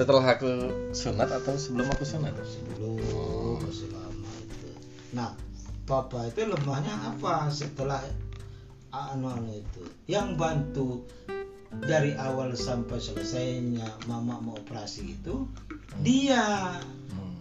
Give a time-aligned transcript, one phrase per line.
[0.00, 0.48] setelah aku
[0.96, 2.32] sunat atau sebelum aku sunat?
[2.40, 2.96] Sebelum.
[3.12, 3.60] Oh.
[3.60, 4.68] masih lama itu.
[5.12, 5.36] Nah
[5.84, 8.00] papa itu lemahnya apa setelah
[8.96, 9.84] anu anu itu?
[10.08, 10.88] Yang bantu
[11.84, 15.44] dari awal sampai selesainya mama mau operasi itu
[16.00, 16.80] dia.
[17.12, 17.36] Hmm.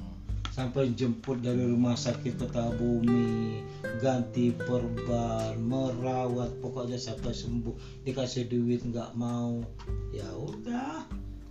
[0.52, 3.64] sampai jemput dari rumah sakit kota bumi
[4.04, 8.04] ganti perban merawat pokoknya sampai sembuh.
[8.04, 9.64] Dikasih duit nggak mau.
[10.12, 11.08] Ya udah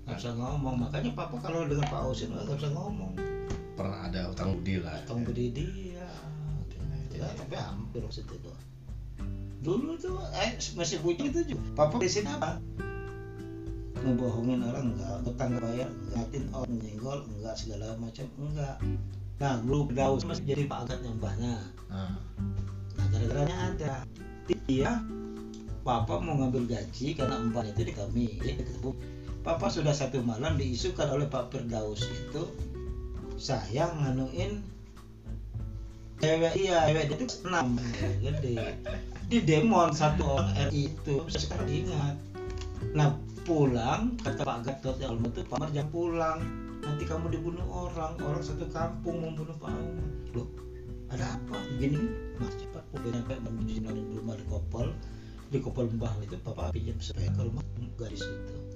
[0.09, 0.75] nggak bisa ngomong.
[0.89, 3.13] Makanya papa kalau dengan Pak Osin nggak bisa ngomong.
[3.77, 4.97] Pernah ada utang budi lah.
[5.05, 6.09] Tong budi dia.
[7.13, 8.51] Ya tapi hampir situ itu
[9.59, 11.67] dulu tuh eh masih punya itu juga.
[11.75, 12.63] Papa di sini apa?
[13.99, 18.77] Ngebohongin orang enggak tetangga bayar ngatin orang menyenggol enggak segala macam enggak
[19.39, 21.63] nah grup daus masih jadi pangkat yang banyak.
[21.91, 22.19] Ah.
[22.99, 23.93] nah gara-garanya ada.
[24.47, 25.03] Dia
[25.87, 28.27] papa mau ngambil gaji karena empat itu di kami.
[28.43, 28.91] Dia ketemu
[29.49, 32.53] papa sudah satu malam diisukan oleh Pak Firdaus itu
[33.41, 34.61] saya nganuin
[36.21, 37.81] cewek iya cewek itu enam
[38.21, 38.77] gede.
[39.33, 42.17] Di demon satu orang RI itu sekarang ingat
[42.93, 43.17] nah
[43.49, 46.39] pulang kata Pak Gatot ya itu Pak jangan pulang.
[46.85, 50.49] Nanti kamu dibunuh orang orang satu kampung membunuh Pak Umar loh
[51.09, 51.57] ada apa?
[51.73, 52.05] Begini
[52.37, 53.81] mas cepat udah nyampe menuju
[54.13, 54.93] rumah di kopel
[55.49, 57.65] di kopel mbah itu papa pinjam sepeda ke rumah
[57.97, 58.68] gadis itu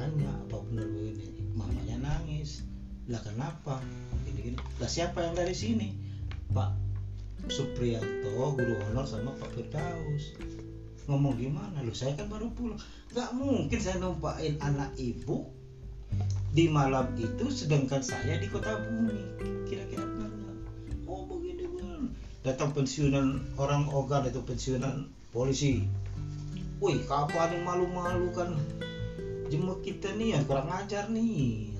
[0.00, 2.64] tanya apa benar begini mamanya nangis.
[3.12, 3.84] Lah kenapa?
[4.24, 4.58] Gini gini.
[4.80, 5.92] Lah siapa yang dari sini?
[6.56, 6.72] Pak
[7.52, 10.32] Supriyanto guru honor sama Pak Firdaus.
[11.04, 11.84] Ngomong gimana?
[11.84, 12.80] Lu saya kan baru pulang.
[13.12, 15.52] Nggak mungkin saya numpain anak ibu
[16.56, 19.36] di malam itu sedangkan saya di kota bumi.
[19.68, 20.56] Kira-kira benar nggak?
[21.04, 22.08] Oh begini benar.
[22.40, 25.84] Datang pensiunan orang ogar itu pensiunan polisi.
[26.80, 28.56] Wih kapan yang malu-malu kan
[29.50, 31.74] jemput kita nih yang kurang ajar nih.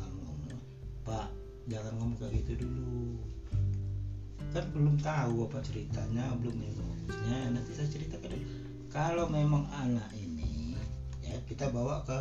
[1.06, 1.30] Pak
[1.70, 3.22] jangan ngomong kayak gitu dulu.
[4.50, 8.46] Kan belum tahu apa ceritanya belum menyebutnya nanti saya ceritakan dulu.
[8.90, 10.74] Kalau memang anak ini
[11.22, 12.18] ya kita bawa ke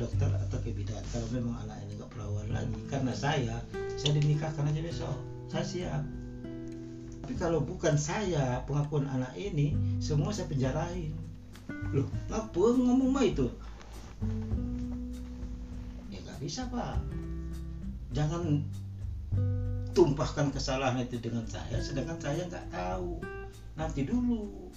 [0.00, 1.04] dokter atau ke bidan.
[1.12, 3.60] Kalau memang anak ini nggak perawan lagi karena saya
[4.00, 5.16] saya dinikahkan aja besok.
[5.52, 6.02] Saya siap.
[7.22, 11.12] Tapi kalau bukan saya pengakuan anak ini semua saya penjarain.
[11.92, 13.52] Loh ngapa ngomong mah itu
[16.12, 16.96] ya nggak bisa pak.
[18.12, 18.60] Jangan
[19.92, 23.20] tumpahkan kesalahan itu dengan saya sedangkan saya nggak tahu.
[23.76, 24.68] Nanti dulu.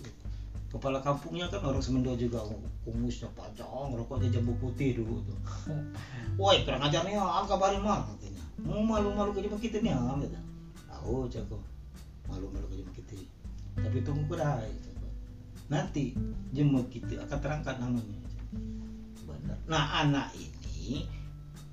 [0.75, 2.43] Kepala kampungnya kan orang Semendo juga
[2.83, 5.39] kumusnya panjang rokoknya jambu putih dulu tuh.
[6.41, 8.43] Woi kurang ajar nih ah kabarin mah katanya.
[8.59, 10.35] Mau malu-malu ke jemput kita nih ah gitu.
[10.91, 11.63] Tahu jago
[12.27, 13.15] malu-malu ke jemput kita.
[13.79, 14.67] Tapi tunggu kedai
[15.65, 16.13] nanti
[16.53, 18.24] jemput kita akan terangkat namanya
[19.65, 21.07] nah anak ini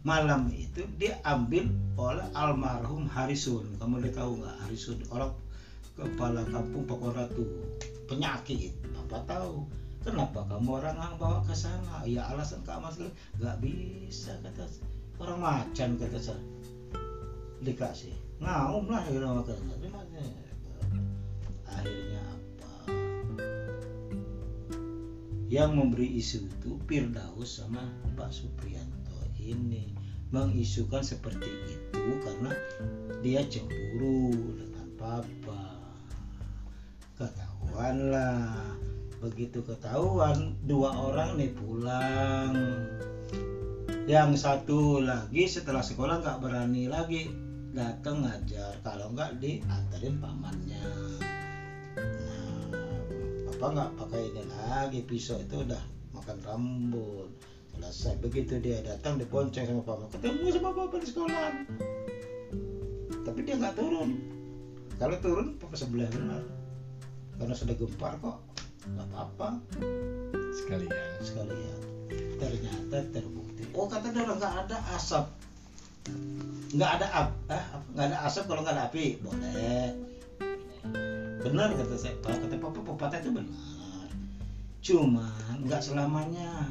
[0.02, 5.32] malam itu dia ambil oleh almarhum Harisun kamu udah tahu nggak Harisun orang
[5.92, 7.44] kepala kampung Pakor Ratu
[8.08, 8.72] penyakit.
[8.96, 9.68] Apa tahu?
[10.02, 12.02] Kenapa kamu orang yang bawa ke sana?
[12.02, 12.98] Ya alasan kak mas
[13.38, 14.66] nggak bisa kata
[15.22, 16.42] orang macan kata saya
[17.62, 18.10] dikasih.
[18.42, 19.62] Ngaum lah ya kasih.
[21.72, 22.24] akhirnya
[25.52, 27.84] yang memberi isu itu Firdaus sama
[28.16, 29.92] Pak Supriyanto ini
[30.32, 32.56] mengisukan seperti itu karena
[33.20, 35.76] dia cemburu dengan papa.
[37.20, 38.56] Ketahuan lah.
[39.20, 42.56] Begitu ketahuan dua orang nih pulang.
[44.08, 47.28] Yang satu lagi setelah sekolah nggak berani lagi
[47.76, 48.80] datang ngajar.
[48.80, 50.80] Kalau nggak diantarin pamannya
[53.62, 55.00] papa nggak pakai ini lagi?
[55.06, 55.78] Pisau itu udah
[56.18, 57.30] makan rambut.
[57.70, 58.18] Selesai.
[58.18, 60.10] Begitu dia datang dibonceng sama papa.
[60.18, 61.46] Ketemu sama papa di sekolah.
[63.22, 64.18] Tapi dia nggak turun.
[64.98, 66.42] Kalau turun papa sebelah benar
[67.38, 68.42] karena sudah gempar kok.
[68.82, 69.48] Nggak apa-apa.
[70.58, 71.22] Sekalian.
[71.22, 71.78] Sekalian.
[72.42, 73.62] Ternyata terbukti.
[73.78, 75.30] Oh kata dia orang nggak ada asap.
[76.74, 77.86] Nggak ada ap eh, apa?
[77.94, 79.22] nggak ada asap kalau nggak ada api.
[79.22, 80.11] Boleh
[81.42, 82.14] benar kata saya.
[82.22, 83.58] Kata papa pepatah itu benar.
[84.82, 86.70] Cuman nggak selamanya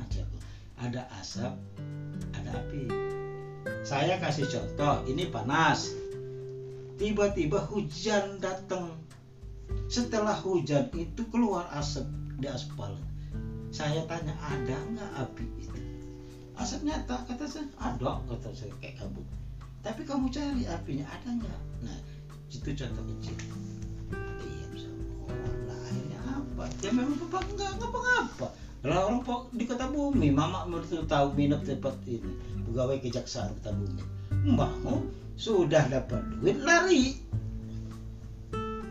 [0.79, 1.53] ada asap
[2.35, 2.87] ada api.
[3.83, 5.91] Saya kasih contoh ini panas.
[6.95, 8.95] Tiba-tiba hujan datang.
[9.87, 12.07] Setelah hujan itu keluar asap
[12.39, 12.95] di aspal.
[13.71, 15.79] Saya tanya ada nggak api itu?
[16.59, 17.67] Asap nyata kata saya.
[17.79, 19.25] Ada kata saya kayak kabut.
[19.81, 21.59] Tapi kamu cari apinya ada nggak?
[21.87, 21.97] Nah
[22.51, 23.35] itu contoh kecil
[26.51, 26.65] apa?
[26.83, 28.47] Ya memang papa nggak ngapa-ngapa
[28.81, 29.21] lah orang
[29.53, 32.33] di kota bumi mama mertua tahu minat tempat ini.
[32.65, 34.01] Pegawai kejaksaan kota bumi.
[34.49, 34.95] Mbakmu
[35.37, 37.13] sudah dapat duit lari.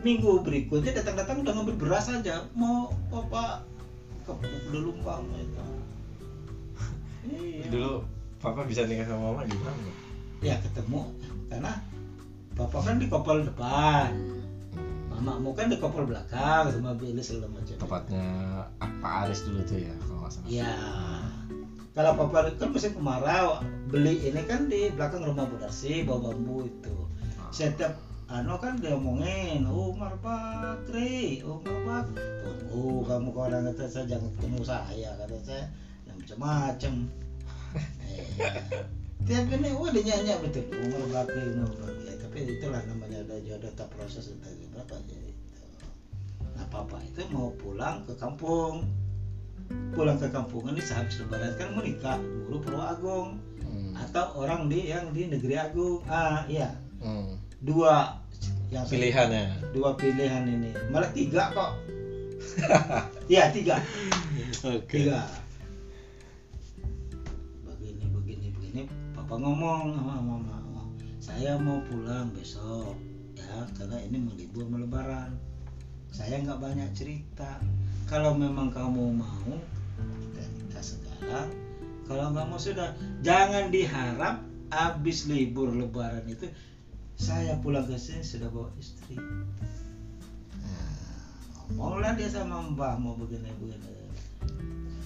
[0.07, 2.47] Minggu berikutnya datang-datang udah ngambil beras aja.
[2.55, 3.67] Mau apa
[4.23, 5.65] kepuk dulu mbakmu itu
[7.35, 7.67] iya.
[7.67, 8.07] Dulu
[8.39, 9.91] papa bisa nikah sama mama gimana?
[10.39, 11.03] ya ketemu.
[11.51, 11.83] Karena
[12.55, 14.40] bapak kan di kopel depan
[15.21, 17.77] mamamu kan di kopel belakang sama Billy segala macam.
[17.77, 18.27] Tepatnya
[18.81, 20.49] Pak Aris dulu tuh ya kalau nggak salah.
[20.49, 20.73] ya
[21.93, 23.61] kalau papa kan musim kemarau.
[23.93, 26.97] Beli ini kan di belakang rumah Budasi bawa bambu itu.
[27.37, 27.53] Ah.
[27.53, 27.93] setiap
[28.31, 32.25] anu kan dia omongin Umar Bakri Umar Bakri.
[32.41, 35.65] Tunggu kamu kalau orang kata saya jangan ketemu saya kata saya.
[36.09, 36.95] Yang macam-macam.
[37.77, 38.25] Eh,
[39.25, 40.65] tiap ini wah dia nyanyi betul.
[40.75, 45.31] Umar Bakri Umar Bakri Ya, tapi itulah namanya ada jodoh tak proses dari berapa jadi
[45.31, 45.63] itu.
[46.57, 48.87] Nah papa itu mau pulang ke kampung.
[49.95, 53.95] Pulang ke kampung ini sehabis lebaran kan mau nikah guru Purwoagung Hmm.
[53.95, 56.03] atau orang di yang di negeri agung.
[56.11, 56.75] Ah iya.
[56.99, 57.39] Hmm.
[57.61, 58.19] dua
[58.73, 59.71] yang Pilihannya.
[59.71, 60.71] dua pilihan ini.
[60.91, 61.73] Malah tiga kok.
[63.31, 63.79] Ya tiga.
[64.67, 64.91] Oke.
[65.07, 65.23] tiga
[69.31, 69.95] papa ngomong?
[69.95, 70.59] Sama mama
[71.23, 72.99] saya mau pulang besok
[73.39, 75.39] ya karena ini mau libur lebaran
[76.11, 77.63] saya nggak banyak cerita.
[78.11, 79.55] Kalau memang kamu mau
[80.35, 81.47] kita sekarang.
[82.11, 82.91] Kalau nggak mau sudah.
[83.23, 84.43] Jangan diharap
[84.75, 86.51] habis libur lebaran itu
[87.15, 89.15] saya pulang ke sini sudah bawa istri.
[89.15, 90.91] Nah,
[91.79, 93.95] ngomonglah dia sama mbah mau begini begini.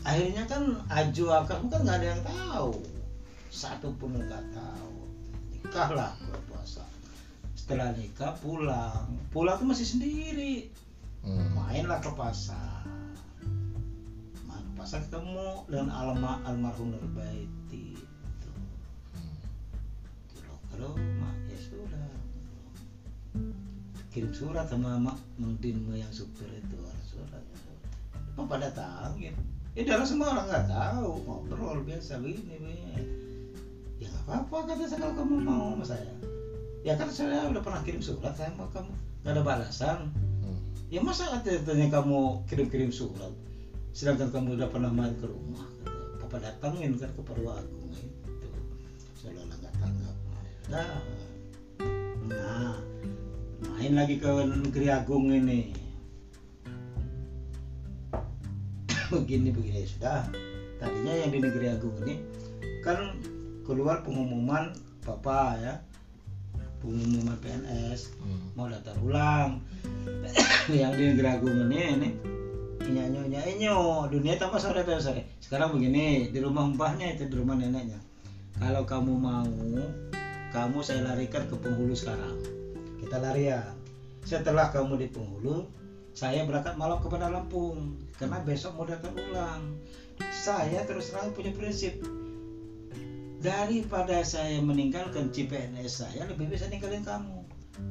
[0.08, 2.93] Akhirnya kan aju akad kan nggak ada yang tahu
[3.54, 5.06] satu pun nggak tahu.
[5.54, 6.82] Nikahlah bulan puasa.
[7.54, 9.14] Setelah nikah pulang.
[9.30, 10.68] Pulang tuh masih sendiri.
[11.24, 11.56] Hmm.
[11.56, 12.84] mainlah ke pasar.
[14.44, 18.52] Main ke pasar ketemu dengan alma almarhum Nurbaiti itu.
[20.36, 22.10] Kira ke rumah ya sudah.
[24.12, 26.76] Kirim surat sama mak Mendin yang supir itu
[27.08, 27.40] surat
[28.36, 29.40] Papa datang gitu
[29.74, 31.10] ya dalam semua orang nggak tahu.
[31.24, 32.94] Ngobrol biasa begini begini
[34.04, 36.12] ya nggak apa-apa kata saya kalau kamu mau sama saya.
[36.84, 38.92] Ya kan saya udah pernah kirim surat saya sama kamu.
[39.24, 39.98] Nggak ada balasan.
[40.44, 40.60] Hmm.
[40.92, 43.32] ya masa katanya kamu kirim-kirim surat?
[43.96, 46.20] Sedangkan kamu udah pernah main ke rumah katanya.
[46.20, 48.48] papa datangin kan ke Purwoagung itu
[49.16, 50.16] saya nggak tanggap
[50.68, 50.96] nah,
[52.28, 52.76] nah
[53.72, 55.72] main lagi ke negeri agung ini.
[59.12, 60.28] Begini begini sudah.
[60.76, 62.20] Tadinya yang di negeri agung ini
[62.84, 63.16] kan
[63.64, 64.70] keluar pengumuman
[65.02, 65.74] papa ya.
[66.84, 68.52] Pengumuman PNS Hmm.
[68.52, 69.64] mau daftar ulang.
[70.68, 72.10] Yang di negeri agung ini ini
[72.84, 73.76] nyanyo nyanyo
[74.12, 75.24] dunia tambah sore tambah sore.
[75.40, 77.96] Sekarang begini di rumah mbahnya itu di rumah neneknya.
[78.60, 79.48] Kalau kamu mau
[80.52, 82.36] kamu saya larikan ke penghulu sekarang.
[83.00, 83.64] Kita lari ya
[84.24, 85.64] setelah kamu di penghulu
[86.14, 87.96] saya berangkat malam ke Bandar Lampung.
[88.20, 89.80] Karena besok mau daftar ulang.
[90.30, 91.98] Saya terus terang punya prinsip
[93.44, 97.44] daripada saya meninggalkan CPNS saya lebih bisa ninggalin kamu.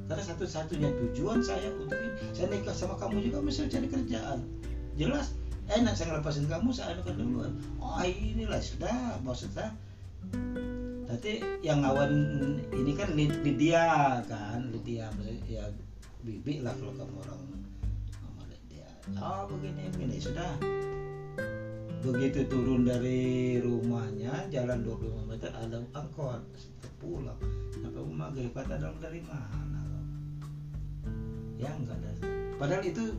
[0.09, 4.49] Karena satu-satunya tujuan saya untuk ini saya nikah sama kamu juga mesti cari kerjaan.
[4.97, 5.37] Jelas
[5.69, 7.53] enak saya ngelepasin kamu saya nikah duluan.
[7.77, 9.69] Oh inilah sudah maksudnya
[11.05, 12.11] nanti yang ngawan
[12.73, 15.63] ini kan Lydia kan Lydia maksudnya ya
[16.25, 17.41] bibi lah kalau kamu orang
[18.49, 18.89] Lydia.
[19.21, 20.57] Oh begini begini sudah
[22.03, 26.43] begitu turun dari rumahnya jalan 25 meter ada angkot
[26.99, 27.39] pulang.
[27.71, 29.83] Sampai rumah maghrib kata dong dari mana
[31.55, 32.11] ya enggak ada.
[32.59, 33.15] Padahal itu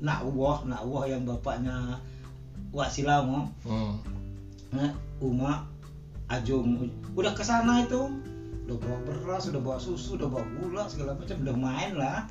[0.00, 2.00] nakwah nakwah yang bapaknya
[2.72, 3.52] Wak Silamo.
[3.68, 4.00] Hmm.
[4.72, 5.68] nah, Uma
[6.32, 8.08] Ajung udah ke sana itu.
[8.64, 11.36] Udah bawa beras udah bawa susu udah bawa gula segala macam.
[11.44, 12.24] Udah main lah.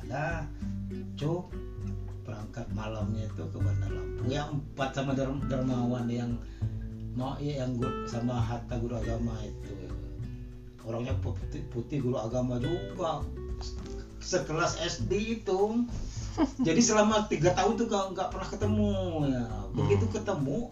[0.00, 0.48] Ada.
[1.20, 1.69] Cuk
[2.30, 4.26] berangkat malamnya itu ke Bandar Lampung.
[4.30, 6.30] Yang empat sama Darmawan yang
[7.18, 7.74] mau ya yang
[8.06, 9.74] sama Hatta guru agama itu.
[10.86, 13.26] Orangnya putih, putih guru agama juga.
[14.22, 15.84] Sekelas SD itu.
[16.62, 18.92] Jadi selama tiga tahun tuh gak, nggak pernah ketemu
[19.26, 19.44] ya.
[19.74, 20.70] Begitu ketemu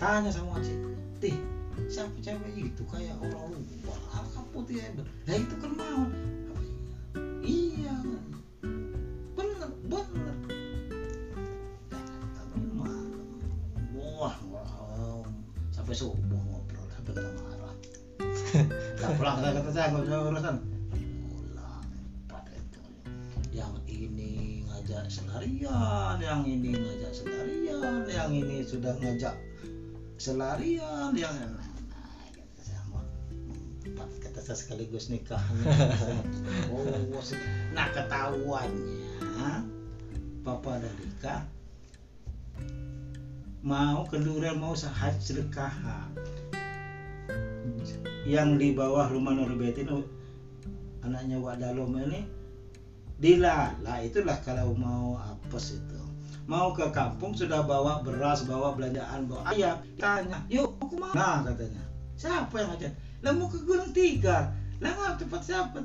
[0.00, 0.80] tanya sama cik
[1.22, 1.36] tih
[1.86, 2.82] siapa cewek itu?
[2.88, 4.88] Kayak orang luar apa putih ya?
[4.96, 6.02] Nah itu kan mau
[6.50, 6.62] Apa
[7.44, 7.94] iya.
[9.36, 10.33] Bener bener
[15.84, 17.76] sampai subuh ngobrol sampai kena marah.
[19.04, 20.56] Gak pulang kata kata saya nggak usah urusan
[22.24, 22.80] pulang itu.
[23.52, 29.36] Yang ini ngajak selarian yang ini ngajak selarian yang ini sudah ngajak
[30.16, 31.36] selarian yang
[33.92, 35.44] nah, kata saya sekaligus nikah.
[36.72, 36.80] Oh
[37.76, 39.52] nah ketahuannya
[40.40, 41.44] papa dan Rika
[43.64, 45.72] mau kenduran mau sahat sedekah.
[48.28, 49.88] Yang di bawah rumah Norbetin
[51.04, 52.24] anaknya Wak Dalom ini
[53.20, 56.00] dilala itulah kalau mau apes itu.
[56.44, 59.80] Mau ke kampung sudah bawa beras bawa belanjaan bawa ayam.
[59.96, 60.88] Tanya yuk mau.
[60.88, 61.84] Ke mana nah katanya
[62.20, 62.92] siapa yang ngajak
[63.24, 64.52] lah mau ke Gunung Tiga.
[64.84, 65.80] Lah nggak cepat siapa?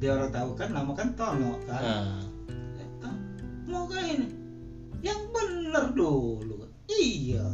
[0.00, 1.84] Dia orang tahu kan nama kan Tono kan.
[1.84, 2.24] Nah,
[3.00, 3.16] Ah,
[3.68, 4.28] mau ke ini.
[5.00, 6.59] Yang bener dulu
[6.98, 7.46] iya.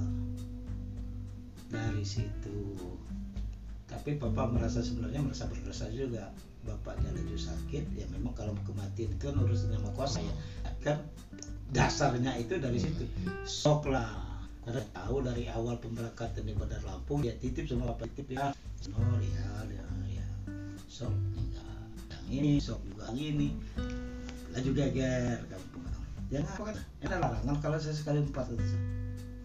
[1.69, 2.79] Dari situ.
[3.87, 6.33] Tapi papa merasa sebenarnya merasa berdosa juga.
[6.67, 10.35] Bapaknya lagi sakit ya memang kalau kematian itu kan urusan sama kuasa ya.
[10.83, 10.99] Kan
[11.71, 13.05] dasarnya itu dari situ.
[13.47, 14.27] Sok lah.
[14.67, 18.51] Karena tahu dari awal pemberangkatan di Bandar Lampung dia titip sama bapak titip ya.
[18.95, 20.27] Oh ya ya, ya.
[20.87, 21.11] sok
[22.27, 23.55] yang ini sok juga gini
[24.51, 25.83] lah juga ger kampung
[26.27, 26.77] ya nggak apa kan
[27.07, 28.77] ada larangan kalau saya sekali empat itu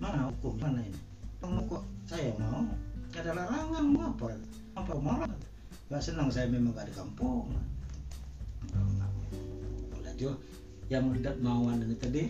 [0.01, 0.99] mana hukum mana ini?
[1.45, 2.65] Mau kok saya mau.
[3.13, 4.25] Nggak ada larangan mau apa?
[4.73, 5.21] Apa mau
[5.91, 7.53] nggak senang saya memang gak di kampung.
[10.01, 10.35] Lanjut
[10.89, 12.23] yang mendat mauan ini tadi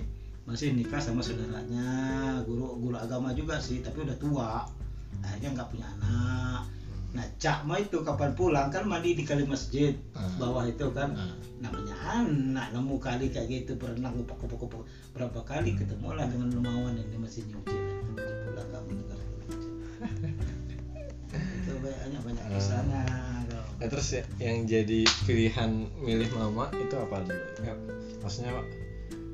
[0.43, 1.87] masih nikah sama saudaranya.
[2.43, 4.67] Guru guru agama juga sih tapi udah tua.
[5.23, 6.80] Akhirnya nggak punya anak
[7.11, 10.23] nah cak mah itu kapan pulang kan mandi di kali masjid Ah.
[10.37, 11.35] bawah itu kan Ah.
[11.59, 16.47] namanya anak nemu kali kayak gitu berenang kupak kupak kupak berapa kali ketemu lah dengan
[16.51, 17.75] lumawan ini masih nyuci
[18.41, 19.19] pulang kamu dengar
[21.31, 22.51] itu banyak banyak Ah.
[22.51, 23.01] kisahnya
[23.81, 27.33] Nah, terus ya, yang jadi pilihan milih mama itu apa dulu?
[27.59, 27.73] Ya,
[28.21, 28.53] maksudnya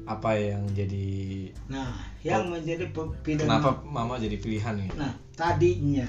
[0.07, 4.95] apa yang jadi nah yang menjadi pe- pilihan kenapa mama jadi pilihan gitu?
[4.95, 6.07] nah tadinya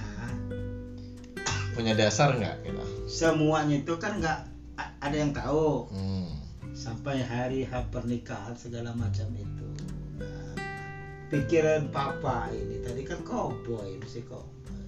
[1.78, 2.82] Punya dasar nggak gitu?
[3.06, 4.38] semuanya itu kan nggak
[4.98, 5.86] ada yang tahu.
[5.94, 6.26] Hmm.
[6.74, 9.66] sampai hari H pernikahan segala macam itu.
[10.18, 10.54] Nah,
[11.26, 14.78] pikiran papa ini tadi kan cowboy mesti cowboy.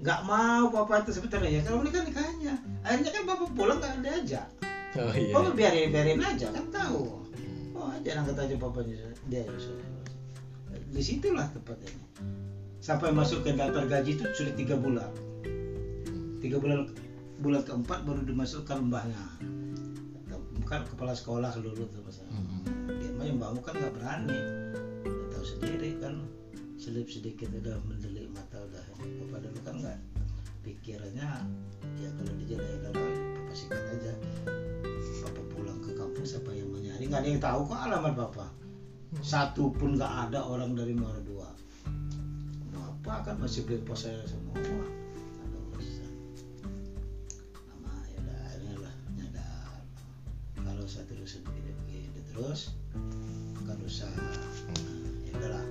[0.00, 1.60] Nggak mau papa itu sebenarnya.
[1.60, 2.60] Ya kalau nikah nikahnya.
[2.84, 4.42] Akhirnya kan papa pulang nggak ada aja
[5.00, 5.32] Oh iya.
[5.32, 7.24] papa biarin biarin aja kan tahu.
[7.72, 8.96] Oh aja angkat aja papanya
[9.28, 9.44] dia
[10.92, 11.90] di situlah tempatnya
[12.78, 15.10] sampai masuk ke daftar gaji itu sudah tiga bulan
[16.46, 16.86] tiga bulan
[17.42, 19.18] bulan keempat baru dimasukkan mbahnya.
[20.62, 22.62] Bukan kepala sekolah dulu tuh masa Hmm.
[23.02, 24.40] dia mah yang bangun kan nggak berani.
[25.02, 26.22] Dia tahu sendiri kan
[26.78, 28.82] selip sedikit udah mendelik mata udah.
[28.94, 29.98] Bapak dulu kan nggak
[30.62, 31.28] pikirannya
[31.98, 34.12] ya kalau dijalanin darah papa sikat aja.
[35.26, 37.10] Papa pulang ke kampung siapa yang mau nyari?
[37.10, 38.46] Nggak ada yang tahu kok alamat papa
[39.18, 41.50] satu pun nggak ada orang dari Muara Dua.
[42.70, 44.54] Bapak kan masih beli pos saya semua
[50.86, 52.74] saya terus begini begini terus
[53.66, 54.06] kan usah
[55.26, 55.64] ya udahlah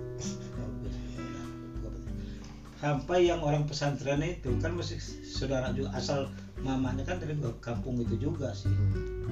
[2.84, 6.28] sampai yang orang pesantren itu kan masih saudara juga asal
[6.62, 8.70] mamanya kan dari kampung itu juga sih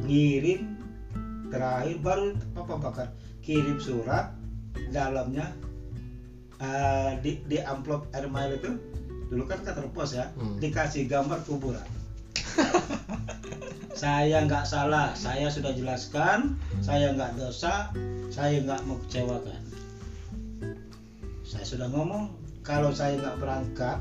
[0.08, 0.80] ngirim
[1.52, 3.08] terakhir baru papa bakar
[3.46, 4.34] kirim surat
[4.90, 5.52] dalamnya
[6.58, 8.72] eh, di di amplop air mile itu
[9.30, 10.58] dulu kan kantor pos ya Hmm.
[10.58, 11.86] dikasih gambar kuburan
[14.04, 15.12] saya nggak salah.
[15.14, 16.58] Saya sudah jelaskan.
[16.84, 17.90] Saya nggak dosa.
[18.30, 19.62] Saya nggak mengecewakan.
[21.46, 22.34] Saya sudah ngomong.
[22.64, 24.00] Kalau saya nggak berangkat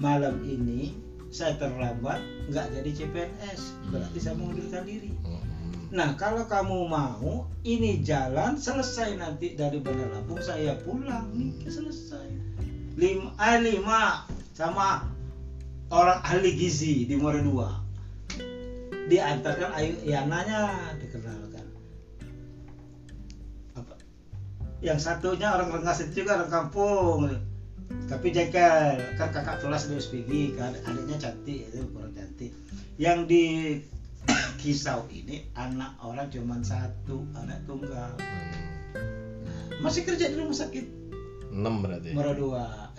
[0.00, 0.96] malam ini
[1.30, 2.18] saya terlambat
[2.50, 3.60] nggak jadi CPNS
[3.94, 5.12] berarti saya mengundurkan diri.
[5.22, 5.44] Hmm.
[5.90, 11.34] Nah, kalau kamu mau, ini jalan selesai nanti dari Bandar Lampung saya pulang.
[11.34, 12.30] Nih selesai.
[12.94, 14.02] Lima, ah, lima
[14.54, 15.02] sama
[15.90, 17.68] orang ahli gizi di Muara Dua.
[19.10, 21.66] Diantarkan Ayu Yananya dikenalkan.
[23.74, 23.98] Apa?
[24.78, 27.20] Yang satunya orang Rengas itu juga orang kampung.
[28.06, 32.54] Tapi jengkel, kan kakak kelas di SPG kan, adiknya cantik itu kurang cantik.
[32.94, 33.44] Yang di
[34.62, 38.12] kisau ini anak orang cuma satu anak tunggal
[39.80, 41.00] masih kerja di rumah sakit
[41.50, 42.14] Enam berarti.
[42.14, 42.89] Muara dua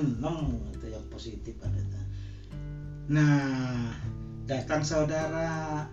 [0.00, 1.80] enam itu yang positif ada
[3.10, 3.92] nah
[4.46, 5.84] datang saudara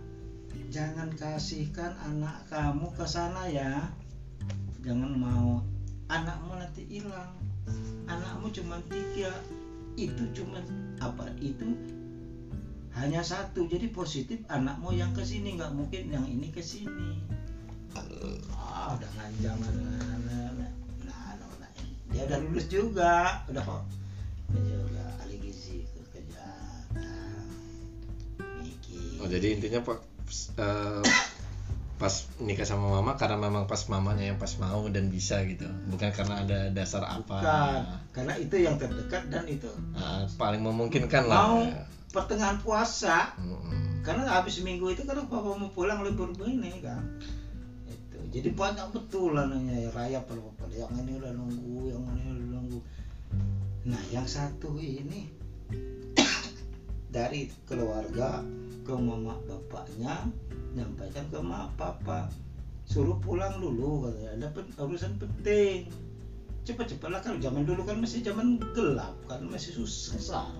[0.69, 3.89] jangan kasihkan anak kamu ke sana ya.
[4.85, 5.65] Jangan mau.
[6.09, 7.33] Anakmu nanti hilang.
[8.05, 9.33] Anakmu cuma tiga.
[9.97, 10.61] Itu cuma
[11.01, 11.73] apa itu?
[12.93, 13.65] Hanya satu.
[13.65, 17.17] Jadi positif anakmu yang ke sini nggak mungkin yang ini ke sini.
[18.53, 19.59] Ah udah nganjang
[22.09, 23.45] dia udah lulus juga.
[23.49, 23.83] Udah kok.
[24.49, 26.45] Juga ahli gizi kerja.
[26.97, 27.45] Nah,
[29.21, 29.99] oh jadi intinya pak
[30.57, 31.03] eh,
[31.99, 35.69] pas nikah sama mama karena memang pas mamanya yang pas mau dan bisa gitu.
[35.91, 37.37] Bukan karena ada dasar apa.
[37.39, 37.81] Bukan.
[38.15, 39.69] Karena itu yang terdekat dan itu.
[39.93, 41.37] Ah, paling memungkinkan lah.
[41.45, 41.61] Mau
[42.09, 43.37] pertengahan puasa.
[43.37, 44.01] Mm-mm.
[44.01, 47.03] karena habis minggu itu kan papa mau pulang libur ini kan
[48.29, 52.79] jadi banyak betul anaknya ya raya papa yang ini udah nunggu yang ini udah nunggu.
[53.89, 55.25] Nah yang satu ini
[57.15, 58.45] dari keluarga
[58.85, 60.29] ke mama bapaknya
[60.77, 62.29] nyampaikan ke mak papa.
[62.85, 64.29] Suruh pulang dulu katanya.
[64.37, 65.89] Ada pen- urusan penting.
[66.69, 70.53] Cepat-cepat lah kalau zaman dulu kan masih zaman gelap kan masih susah.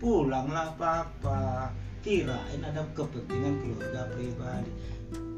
[0.00, 1.68] Pulanglah papa.
[2.04, 4.68] Kirain ada kepentingan keluarga pribadi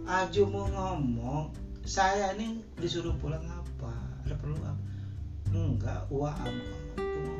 [0.06, 1.50] Aju mau ngomong
[1.82, 3.90] saya ini disuruh pulang apa?
[4.22, 4.86] Ada perlu apa?
[5.50, 6.54] Enggak wah am
[6.94, 7.34] tuh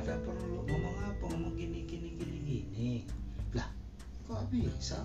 [0.00, 1.24] ada perlu ngomong apa?
[1.28, 2.90] Ngomong gini gini gini gini.
[3.52, 3.68] Lah
[4.24, 5.04] kok bisa?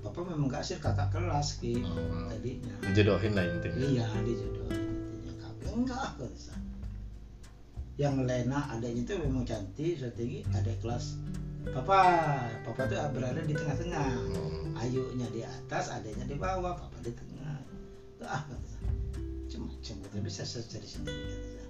[0.00, 2.32] Bapak memang gak sih kakak kelas gitu Oh.
[2.32, 3.84] tadinya jodohin lah intinya.
[3.84, 5.32] Iya dijodohin intinya.
[5.36, 6.42] Kakak enggak kelas
[8.00, 11.20] yang Lena adanya itu memang cantik tinggi ada kelas
[11.72, 12.00] papa
[12.62, 14.08] papa tuh berada di tengah-tengah
[14.64, 14.74] Hmm.
[14.76, 17.56] ayunya di atas adanya di bawah papa di tengah
[18.18, 18.90] Tuh, ah saya.
[19.46, 21.66] macam-macam kata bisa saya cari sendiri kata saya.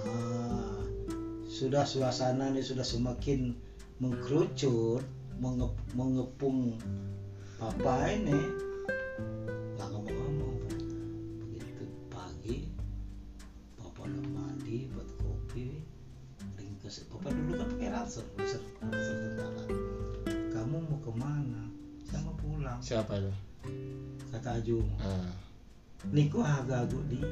[0.00, 0.78] nah
[1.50, 3.52] sudah suasana ini sudah semakin
[3.98, 5.02] mengkerucut
[5.36, 6.78] menge- mengepung
[7.58, 8.38] papa ini
[16.90, 19.62] ringkes papa dulu kan pakai ransel ransel ransel tentara
[20.50, 21.62] kamu mau ke mana?
[22.02, 22.82] Saya mau pulang.
[22.82, 23.30] Siapa itu?
[24.34, 25.30] Kata Aju Ah.
[26.10, 27.22] Niku agak-agak di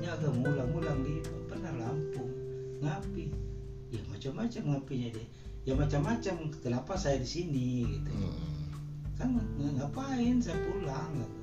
[0.00, 2.32] Ini agak mulang-mulang di pernah Lampung.
[2.80, 3.28] Ngapi.
[3.92, 5.26] Ya macam-macam ngapinya dia.
[5.68, 8.08] Ya macam-macam kenapa saya di sini gitu.
[8.08, 8.40] Hmm.
[9.20, 11.38] kan ng- ngapain saya pulang gitu.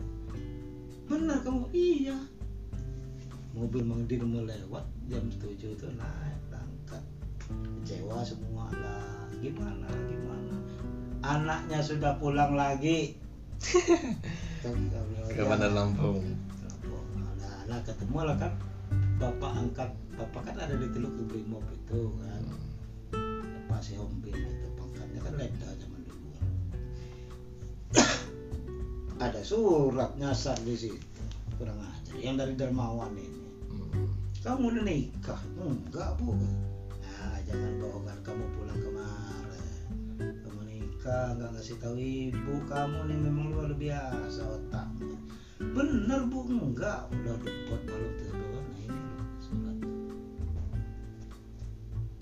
[1.06, 1.62] benar kamu?
[1.78, 2.18] Iya.
[3.54, 6.41] Mobil Mang Dir mau lewat jam 7 itu naik
[7.92, 9.28] kecewa semua lah.
[9.44, 10.56] Gimana gimana?
[11.28, 13.20] Anaknya sudah pulang lagi.
[15.36, 16.24] Ke Bandar Lampung.
[17.20, 18.56] Nah, nah ketemu lah kan.
[19.20, 22.44] Bapak angkat bapak kan ada di teluk Brimob itu kan.
[23.68, 26.32] Pak si Hombin itu pangkatnya kan leda zaman dulu.
[29.24, 31.22] Ada surat nyasar di situ.
[31.60, 32.16] Kurang ajar.
[32.18, 33.44] Yang dari Dermawan ini.
[33.68, 34.10] Hmm.
[34.42, 35.42] kamu udah nikah?
[35.60, 36.34] Enggak bu
[37.52, 39.64] jangan bohongan kamu pulang kemarin
[40.40, 45.20] kamu nikah nggak ngasih tahu ibu kamu nih memang luar biasa otaknya.
[45.60, 46.48] Bener bu?
[46.48, 47.12] Enggak.
[47.12, 49.78] Udah buat malam tidur nah ini loh surat.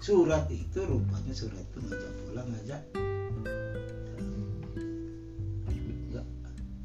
[0.02, 2.82] Surat itu rupanya surat itu ngajak pulang ngajak.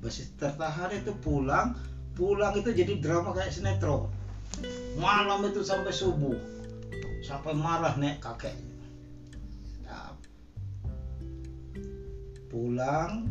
[0.05, 1.81] Masih tertahan itu pulang.
[2.13, 4.13] Pulang itu jadi drama kayak sinetron.
[5.01, 6.54] Malam itu sampai subuh
[7.25, 8.21] sampai marah nek?
[8.21, 8.53] Kakek.
[9.89, 10.13] Nah,
[12.53, 13.25] pulang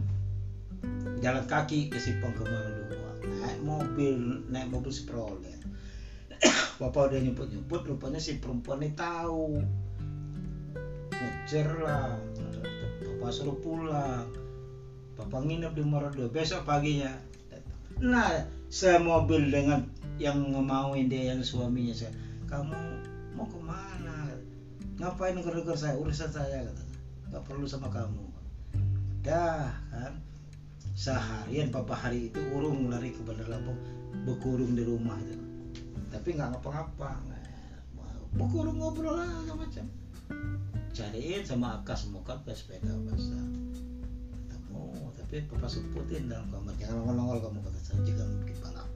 [1.21, 3.12] jalan kaki ke Sipang Kemang dua.
[3.23, 5.56] Naik mobil naik mobil stroller
[6.82, 9.62] bapak udah nyebut nyebut rupanya si perempuan ini tahu.
[11.13, 12.19] Ngejar lah.
[13.03, 14.27] Bapak suruh pulang.
[15.15, 17.13] Bapak nginep di Morodo besok paginya.
[18.01, 19.86] Nah semobil dengan
[20.19, 21.95] yang ngemauin dia yang suaminya.
[21.95, 22.12] Saya
[22.49, 24.30] kamu mau ke mana?
[25.02, 25.96] Ngapain gara-gara saya?
[25.98, 26.84] Urusan saya kata
[27.34, 28.26] nggak perlu sama kamu.
[29.26, 30.13] Dah kan?
[30.93, 33.78] Seharian papa hari itu urung lari ke Bandar Lampung
[34.30, 35.38] berkurung di rumah itu.
[36.13, 37.34] Tapi nggak ngapa-ngapa
[38.34, 39.86] berkurung ngobrol lah macam
[40.89, 43.46] cariin sama Akas muka ke sepeda basah
[44.50, 46.74] ketemu tapi papa sebutin dalam kamar.
[46.82, 48.02] Jangan nongol-nongol kamu kata saya.
[48.06, 48.89] Jangan bikin balap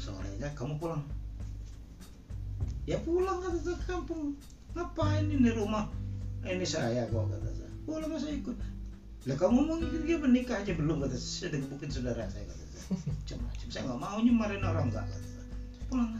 [0.00, 1.04] sorenya kamu pulang.
[2.88, 4.32] Ya pulang kata saya ke kampung.
[4.72, 5.92] Ngapain ini rumah?
[6.40, 7.70] Ini saya kok kata saya.
[7.84, 8.56] Pulang saya ikut?
[9.28, 10.72] Lah kamu mau dia menikah aja?
[10.72, 11.28] Belum kata saya.
[11.28, 12.84] Saya udah gebukin saudara saya kata saya.
[13.28, 15.44] Cuma cuma saya nggak mau nyemarin orang enggak kata saya.
[15.92, 16.10] Pulang.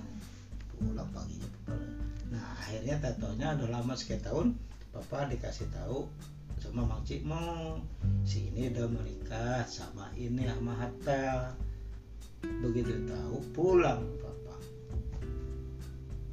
[0.77, 1.93] Pulang paginya pulang.
[2.31, 4.47] nah akhirnya tatonya udah lama sekian tahun
[4.95, 6.07] papa dikasih tahu
[6.62, 7.83] sama Mang Cik mau
[8.23, 11.57] si ini udah menikah sama ini sama Hatta
[12.61, 14.57] begitu tahu pulang papa.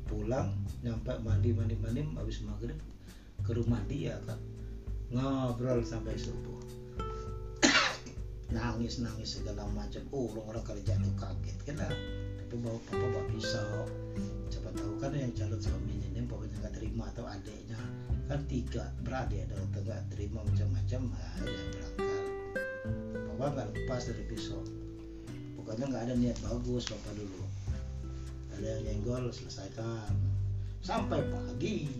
[0.07, 0.47] Pulang
[0.83, 2.77] nyampe mandi mandi mandi habis maghrib
[3.43, 4.39] ke rumah dia kan
[5.11, 6.59] ngobrol sampai subuh.
[8.55, 10.03] Nangis nangis segala macam.
[10.11, 11.91] Oh orang orang kerja tuh kaget lah
[12.39, 13.87] tapi bawa papa bawa pisau.
[14.51, 17.79] Coba tahu kan yang calon suaminya ini pokoknya nggak terima atau adiknya.
[18.27, 21.01] Kan tiga beradik ada nggak terima macam-macam.
[21.11, 22.25] Nah, ya berangkat.
[23.15, 24.86] Papa nggak lepas dari pisau
[25.67, 27.43] pokoknya nggak ada niat bagus bapak dulu.
[28.55, 30.15] Ada yang nyenggol selesaikan.
[30.79, 31.91] Sampai pagi.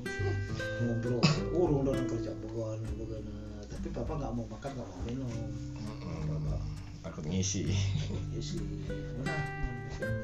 [0.80, 1.20] Ngobrol
[1.52, 3.20] urung orang kerja bukan bukan
[3.68, 5.32] tapi papa nggak mau makan nggak mau minum.
[6.32, 6.64] Bapak
[7.04, 7.68] takut ngisi.
[8.32, 8.64] Ya sih.
[9.20, 9.42] Udah.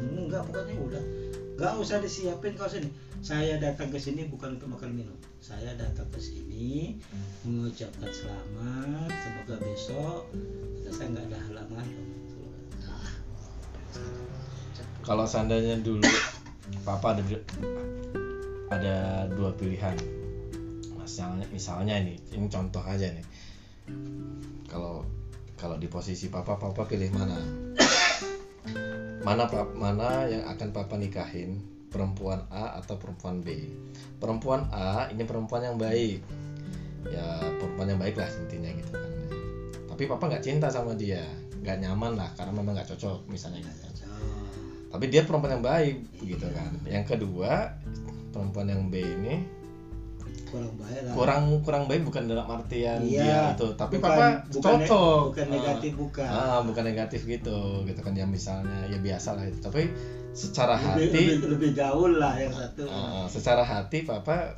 [0.08, 1.04] Enggak pokoknya udah.
[1.60, 2.88] Nggak usah disiapin kau sini.
[3.20, 5.20] Saya datang ke sini bukan untuk makan minum.
[5.44, 6.96] Saya datang ke sini
[7.44, 9.12] mengucapkan selamat.
[9.12, 10.32] Semoga besok
[10.94, 11.88] saya nggak ada halangan
[15.04, 16.08] kalau seandainya dulu
[16.88, 17.24] papa ada
[18.72, 18.96] ada
[19.36, 20.00] dua pilihan.
[20.96, 23.26] Misalnya misalnya ini ini contoh aja nih.
[24.72, 25.04] Kalau
[25.60, 27.38] kalau di posisi papa papa pilih mana?
[29.28, 29.44] Mana
[29.76, 31.60] mana yang akan papa nikahin?
[31.94, 33.70] Perempuan A atau perempuan B?
[34.18, 36.24] Perempuan A ini perempuan yang baik.
[37.06, 39.12] Ya perempuan yang baik lah intinya gitu kan.
[39.94, 41.22] Tapi papa nggak cinta sama dia.
[41.62, 43.94] Nggak nyaman lah karena memang nggak cocok misalnya gitu
[44.94, 46.70] tapi dia perempuan yang baik begitu kan.
[46.86, 47.74] Yang kedua
[48.30, 49.36] perempuan yang B ini
[50.46, 51.14] kurang baik lah.
[51.14, 53.26] kurang kurang baik bukan dalam artian Iya.
[53.26, 55.52] dia itu tapi Bukan- papa bukan ne- cocok bukan Ah.
[55.52, 56.30] negatif bukan.
[56.30, 58.14] Ah bukan negatif gitu gitu kan.
[58.14, 59.58] Ya misalnya ya biasa lah itu.
[59.60, 59.90] Tapi
[60.32, 62.86] secara lebih, hati lebih, lebih gaul lah yang satu.
[62.86, 64.54] Ah, secara hati papa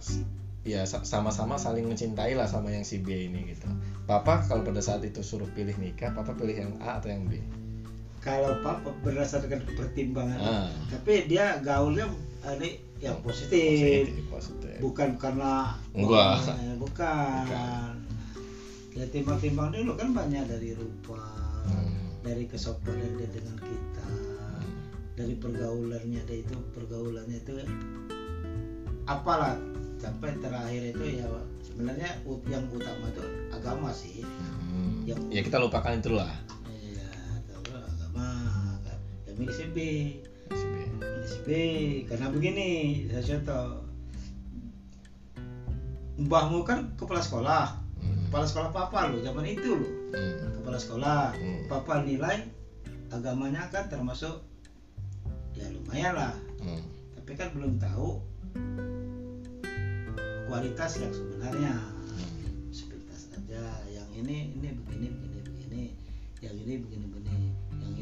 [0.64, 3.68] ya sa- sama-sama saling mencintai lah sama yang si B ini gitu.
[4.04, 7.40] Papa kalau pada saat itu suruh pilih nikah papa pilih yang A atau yang B
[8.26, 10.68] kalau papa berdasarkan pertimbangan Ah.
[10.90, 12.10] tapi dia gaulnya
[12.58, 16.42] ini yang positif, positif positif bukan karena Enggak.
[16.50, 17.44] Eh, bukan.
[17.46, 17.94] Bukan.
[18.92, 21.20] ya timbang-timbang dulu kan banyak dari rupa
[21.64, 22.16] Hmm.
[22.22, 24.08] dari kesopanan dia dengan kita
[25.14, 27.54] dari pergaulannya dia itu pergaulannya itu
[29.06, 29.60] apalah
[29.98, 31.28] sampai terakhir itu ya
[31.62, 32.10] sebenarnya
[32.46, 34.24] yang utama itu agama sih
[34.66, 35.04] Hmm.
[35.04, 36.45] Yang- ya kita lupakan itulah tahu agama.
[39.36, 39.78] Ya misi B,
[40.48, 41.50] si B misi B.
[42.08, 43.84] Karena begini, saya contoh.
[46.16, 48.32] Mbahmu kan kepala sekolah, Hmm.
[48.32, 49.84] kepala sekolah papa lo, zaman itu lo,
[50.16, 50.56] Hmm.
[50.56, 51.36] kepala sekolah.
[51.36, 51.68] Hmm.
[51.68, 52.48] Papa nilai
[53.12, 54.40] agamanya kan termasuk
[55.52, 56.32] ya lumayan lah,
[56.64, 56.80] Hmm.
[57.20, 58.24] tapi kan belum tahu
[60.48, 61.76] kualitas yang sebenarnya.
[62.72, 65.84] Sepintas aja yang ini ini begini begini begini
[66.40, 67.25] yang ini begini begini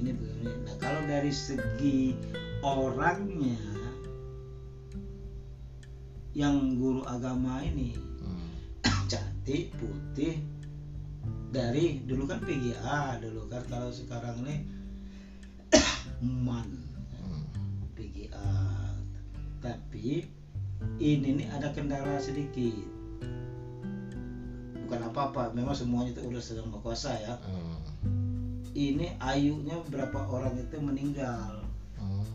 [0.03, 2.11] yang ini begini nah kalau dari segi
[2.59, 3.55] orangnya
[6.35, 8.51] yang guru agama ini Hmm.
[9.11, 10.43] cantik putih
[11.53, 14.55] dari dulu kan PGA dulu kan kalau sekarang ini
[16.47, 16.67] man
[17.23, 17.87] Hmm.
[17.95, 18.51] PGA
[19.63, 20.27] tapi
[20.99, 22.83] ini nih ada kendala sedikit
[24.83, 27.82] bukan apa-apa memang semuanya itu udah sedang berkuasa ya Hmm.
[28.73, 31.61] Ini ayunya berapa orang itu meninggal.
[31.95, 32.25] Hmm.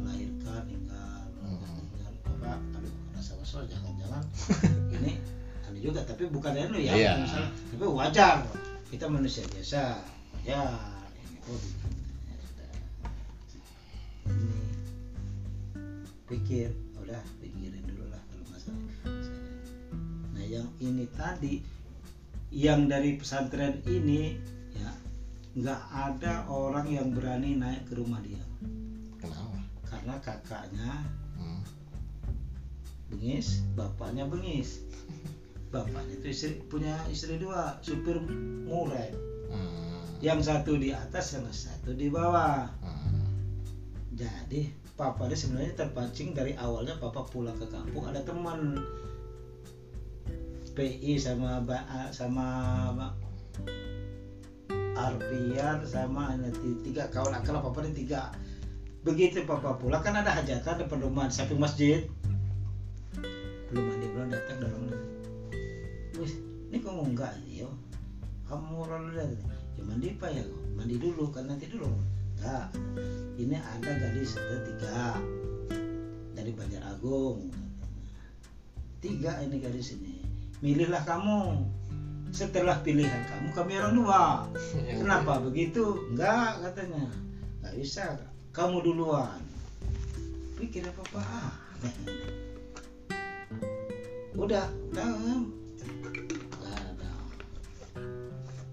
[0.00, 1.60] melahirkan meninggal Hmm.
[1.60, 4.22] meninggal apa aduh rasa wasol jangan-jangan.
[4.94, 5.12] Ini
[5.66, 7.12] aneh juga tapi bukan anu ya Iya.
[7.20, 8.34] misalnya tapi wajar
[8.88, 9.82] kita manusia biasa
[10.42, 10.62] ya
[11.18, 11.92] ini oh ini.
[16.24, 18.80] Pikir udah pikirin dulu lah kalau masalah
[20.32, 21.60] nah yang ini tadi
[22.48, 24.40] yang dari pesantren ini
[25.54, 28.42] nggak ada orang yang berani naik ke rumah dia
[29.22, 29.58] Kenapa?
[29.86, 30.92] karena kakaknya
[31.34, 31.62] Hmm.
[33.10, 34.82] bengis bapaknya bengis
[35.70, 38.18] bapaknya itu istri punya istri dua supir
[38.66, 39.14] muret
[39.50, 40.02] Hmm.
[40.18, 43.22] yang satu di atas yang satu di bawah Hmm.
[44.14, 48.78] jadi papa dia sebenarnya terpancing dari awalnya papa pulang ke kampung ada teman
[50.74, 52.46] PI sama ba sama
[54.94, 56.38] Arpian sama
[56.82, 57.10] tiga.
[57.10, 58.30] Kawan akal papa ini tiga.
[59.04, 60.86] Begitu papa pulang kan ada hajatan di
[61.34, 62.08] samping masjid.
[63.68, 64.84] Belum mandi belum datang dorong
[66.14, 66.38] wis
[66.70, 67.68] ini kamu enggak yo?
[68.46, 69.36] Kamu lalu dari
[69.74, 70.44] ya mandi pak ya?
[70.78, 71.90] Mandi dulu kan nanti dulu.
[72.38, 72.70] Enggak.
[73.34, 75.18] Ini ada gadis ada tiga
[76.38, 77.50] dari Banjar Agung
[79.04, 80.24] tiga ini gadis ini.
[80.64, 81.60] Milihlah kamu
[82.34, 84.22] setelah pilihan kamu kami orang dua.
[84.74, 86.02] Yang- kenapa begitu?
[86.10, 87.06] Enggak katanya.
[87.62, 88.04] Nggak bisa.
[88.50, 89.38] Kamu duluan.
[90.58, 91.24] Pikir apa apa
[94.34, 95.06] udah udah.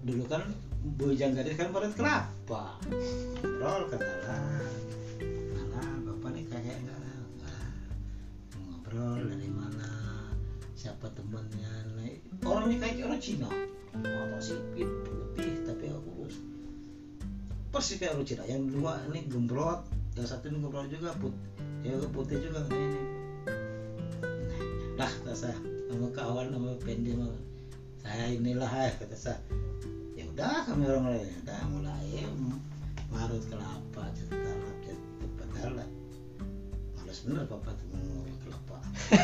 [0.02, 0.42] Dulu kan
[0.98, 2.78] bujang gadis kan baru kelapa.
[2.82, 4.74] Ngobrol kenalan
[5.22, 7.70] kenalan bapak nih kayak enggak enggak.
[8.58, 9.90] Ngobrol dari mana?
[10.74, 13.48] Siapa temannya Nah, orang ini kayak orang Cina.
[13.92, 16.36] Mata sipit putih tapi kurus.
[17.70, 18.42] Persis kayak orang Cina.
[18.46, 19.80] Yang dua ini gembrot
[20.18, 21.34] yang satu ini gembrot juga put
[21.82, 23.00] yang putih juga kayak ini.
[24.98, 25.56] Nah kata saya
[25.90, 27.16] sama kawan sama pendek
[28.02, 29.38] saya inilah ya kata saya.
[30.18, 31.30] Ya udah kami orang lain.
[31.46, 32.26] Udah mulai
[33.12, 34.50] marut kelapa cerita
[34.80, 35.88] cerita padahal lah
[36.96, 37.86] malas bener papa tuh
[38.40, 38.78] kelapa.
[39.12, 39.20] Ya,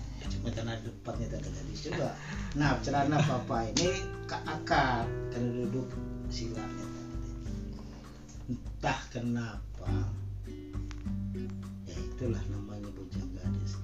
[0.52, 2.12] karena depannya ada gadis juga.
[2.58, 3.88] Nah celana papa ini
[4.28, 5.88] ke akar karena duduk
[6.28, 6.86] silanya
[8.50, 9.88] entah kenapa.
[11.88, 13.80] Ya itulah namanya bujang gadis.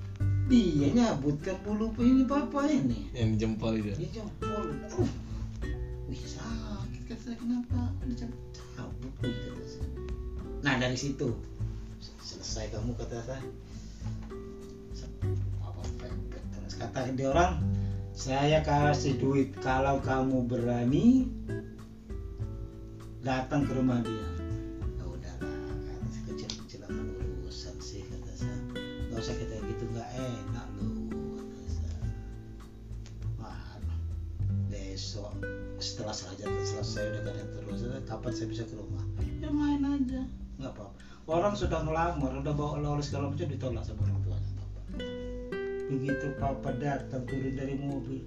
[0.51, 3.09] Dia nyabutkan bulu ini papa ini.
[3.17, 3.97] Yang jempol itu?
[3.97, 5.11] Dia jempol uh.
[6.11, 7.95] Wih sakit kata saya kenapa
[8.77, 9.55] cabut kata
[10.61, 11.33] nah dari situ.
[12.21, 13.47] Selesai kamu kata saya
[16.81, 17.61] kata dia orang
[18.17, 21.29] saya kasih duit kalau kamu berani
[23.21, 24.27] datang ke rumah dia.
[24.97, 26.91] Ya udahlah kata saya kecil-kecilan
[27.45, 28.59] urusan sih kata saya.
[29.13, 30.93] Nggak usah kita gitu nggak enak loh
[31.37, 32.01] kata saya.
[33.37, 33.77] Wah,
[34.73, 35.37] besok
[35.77, 39.05] setelah saja selesai udah gak ada yang terus kapan saya bisa ke rumah?
[39.41, 40.25] Ya main aja
[40.61, 40.87] nggak apa
[41.25, 44.81] orang sudah ngelamar udah bawa oleh segala macam ditolak sama orang tuanya papa
[45.91, 48.23] begitu papa datang turun dari mobil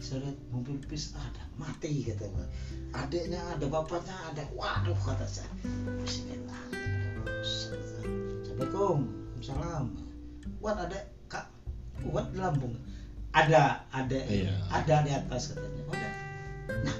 [0.00, 2.48] saya lihat mobil bis ada mati kata Pak.
[2.96, 4.42] adiknya ada bapaknya ada.
[4.56, 5.52] Waduh kata saya.
[6.00, 6.64] Bismillah
[7.44, 8.98] Assalamualaikum.
[9.44, 9.92] Salam
[10.64, 11.46] Wat ada kak
[12.08, 12.74] Wat di Lampung.
[13.36, 14.56] Ada ada Iya.
[14.72, 15.82] ada di atas katanya.
[15.92, 16.12] Udah
[16.88, 16.98] nah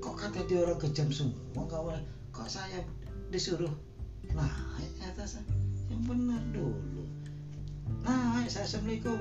[0.00, 2.00] kok kata dia orang kejam semua kawan
[2.32, 2.80] kok saya
[3.28, 3.70] disuruh
[4.26, 5.44] ke atas?
[5.92, 7.04] Yang benar dulu
[8.46, 9.18] naik saya assalamualaikum.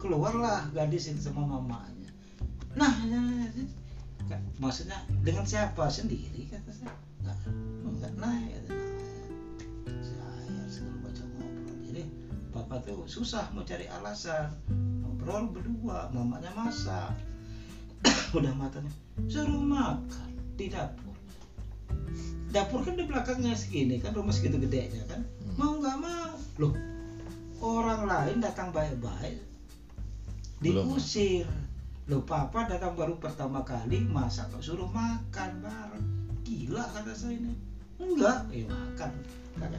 [0.00, 2.08] Keluarlah gadis itu sama mamanya.
[2.72, 3.48] Nah ya, ya,
[4.24, 4.40] ya.
[4.56, 5.84] Maksudnya dengan siapa?
[5.92, 6.96] Sendiri kata saya.
[7.20, 7.36] Nggak
[7.92, 8.72] nggak naik kata
[10.00, 10.64] saya.
[10.64, 11.76] Segala macam ngobrol.
[11.92, 12.02] Jadi
[12.48, 14.48] papa tuh susah mau cari alasan.
[15.04, 17.20] Ngobrol berdua mamanya masak.
[18.40, 18.88] Udah matanya
[19.28, 21.12] suruh makan di dapur.
[22.48, 25.20] Dapur kan di belakangnya segini kan rumah segitu gedenya kan.
[25.60, 26.32] Mau nggak mau.
[26.56, 26.97] Loh
[27.62, 29.48] orang lain datang baik-baik
[30.58, 31.46] diusir.
[32.08, 36.06] Loh papa datang baru pertama kali masa kok suruh makan bareng?
[36.40, 37.52] Gila kata saya ini.
[38.00, 38.48] Enggak.
[38.48, 39.10] Eh makan.
[39.60, 39.78] Kata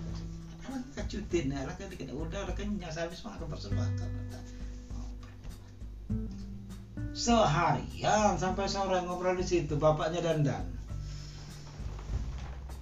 [0.69, 4.09] anak kecutin anak kan dikit udah udah kenyang habis makan persembahkan.
[7.17, 10.61] Seharian sampai sore ngobrol di situ bapaknya dandan.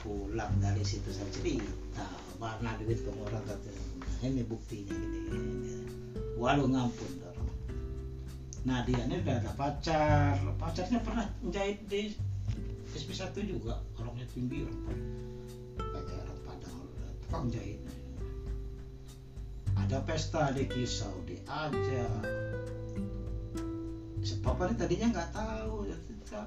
[0.03, 2.03] Pulang dari situ saya cerita
[2.35, 3.71] mana duit kamu orang kata.
[3.71, 3.86] "Nah,
[4.25, 5.21] ini buktinya gini,
[6.37, 7.53] waduh ngampun dorong
[8.67, 10.35] nah dia ini udah ada pacar.
[10.59, 12.11] Pacarnya pernah jahit di
[12.91, 14.83] SP1 juga orangnya tinggi orang
[16.03, 16.77] kayak orang Padang
[17.23, 17.79] tukang jahit.
[19.77, 22.25] Ada pesta di kisau diajak
[24.43, 25.87] Papa ini tadinya nggak tahu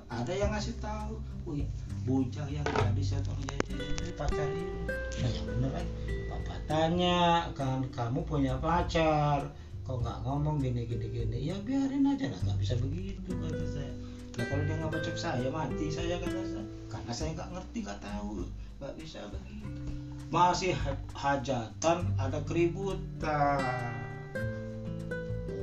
[0.08, 1.66] ada yang ngasih tahu wih
[2.06, 4.74] bujang yang tadi saya tuh jadi pacar ini.
[5.20, 5.86] Yang bener kan
[6.30, 7.18] papa tanya
[7.52, 9.44] kan kamu punya pacar?
[9.84, 11.36] Kok nggak ngomong gini gini gini?
[11.50, 13.92] Ya biarin aja lah nggak bisa begitu kata saya.
[14.38, 16.64] Nah kalau dia nggak bacok saya mati saya kata saya.
[16.86, 18.30] Karena saya nggak ngerti nggak tahu
[18.80, 19.92] nggak bisa begitu.
[20.30, 23.92] Masih ha- hajatan ada keributan.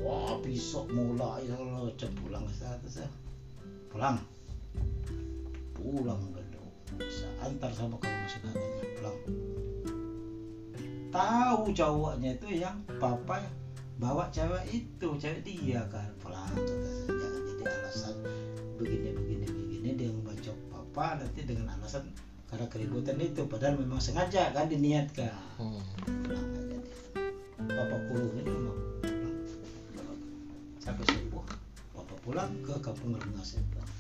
[0.04, 3.10] Wah besok mulai kalau pulang ke sana saya.
[3.88, 4.20] Pulang
[5.78, 6.48] pulang dulu
[7.06, 9.18] saya antar sama kamu saudaranya pulang.
[11.14, 13.46] Tahu cowoknya itu yang papa
[14.02, 16.10] bawa cewek itu cewek dia kan.
[16.18, 18.16] Pulang kata saya jangan jadi alasan
[18.82, 19.90] begini begini begini.
[19.94, 22.10] Dia ngebacok papa nanti dengan alasan
[22.50, 23.46] karena keributan itu.
[23.46, 25.38] Padahal memang sengaja kan diniatkan.
[25.62, 25.78] Hmm.
[26.26, 26.82] pulang aja dia.
[27.62, 28.80] papa pulang ini pulang.
[30.82, 31.46] Sampai subuh
[31.94, 33.97] papa pulang ke kampung rengas itu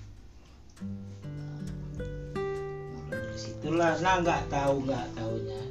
[2.94, 5.62] mulai dari situlah nah nggak tahu nggak taunya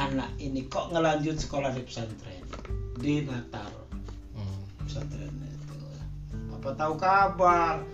[0.00, 2.44] anak ini kok ngelanjut sekolah di pesantren?
[2.96, 3.68] Di Natar
[4.32, 4.64] Hmm.
[4.80, 5.76] pesantren itu.
[6.56, 7.84] Apa tahu kabar?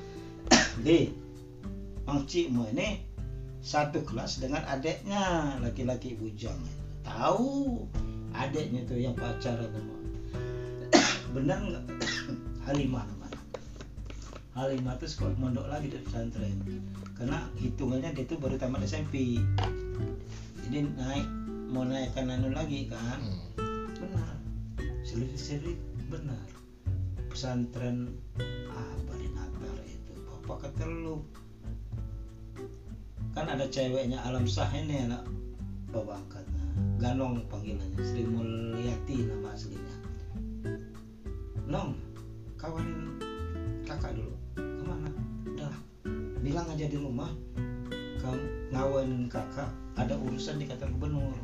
[0.86, 1.10] Di
[2.06, 3.02] Mang Cikmu ini
[3.66, 6.58] satu kelas dengan adiknya laki-laki bujang
[7.02, 7.82] tahu
[8.30, 9.96] adiknya tuh yang pacaran sama.
[11.34, 11.84] Benar nggak?
[12.70, 13.15] Halimah
[14.56, 16.64] Halimah tuh sekolah mondok lagi di pesantren.
[17.12, 19.36] Karena hitungannya dia tuh baru tamat SMP
[20.66, 21.28] jadi naik
[21.70, 23.22] mau naikkan anu lagi kan?
[23.22, 23.94] Hmm.
[23.94, 24.34] benar.
[25.06, 25.78] Selisih
[26.10, 26.46] benar.
[27.30, 28.18] Pesantren
[28.74, 30.12] ah bari natar itu?
[30.26, 31.22] Bapak kata lu.
[33.32, 35.22] Kan ada ceweknya alam sah ini anak
[35.94, 36.64] bapak angkatnya
[36.98, 39.96] ganong panggilannya Sri Mulyati nama aslinya.
[41.70, 41.94] Nong
[42.58, 43.22] kawanin
[43.88, 44.35] kakak dulu
[46.46, 47.30] bilang aja di rumah
[48.16, 48.38] kamu
[48.70, 51.34] ngawanin kakak ada urusan di kantor gubernur.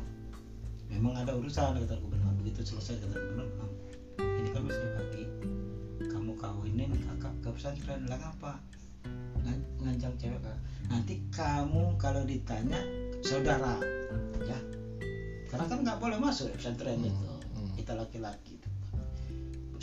[0.87, 2.31] Memang ada urusan di kantor gubernur.
[2.39, 3.73] Begitu selesai kantor gubernur "Nong,
[4.17, 5.23] ini kan masih pagi.
[6.05, 8.07] Kamu kawinin kakak ke pesantren.
[8.07, 8.53] Lah apa
[9.43, 10.55] Ngan- ngancam cewek kak
[10.87, 12.79] nanti kamu kalau ditanya
[13.19, 13.75] saudara
[14.41, 14.55] ya.
[15.51, 17.27] Karena kan nggak boleh masuk ya pesantren Hmm, itu.
[17.51, 17.71] hmm.
[17.75, 18.69] kita laki-laki itu.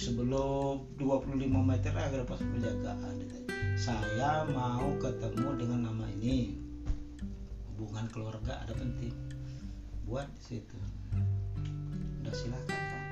[0.01, 3.15] Sebelum 25 meter agar pas penjagaan
[3.81, 6.53] saya mau ketemu dengan nama ini.
[7.73, 9.17] Hubungan keluarga ada penting.
[10.05, 10.77] Buat di situ.
[12.21, 13.05] Udah silakan pak.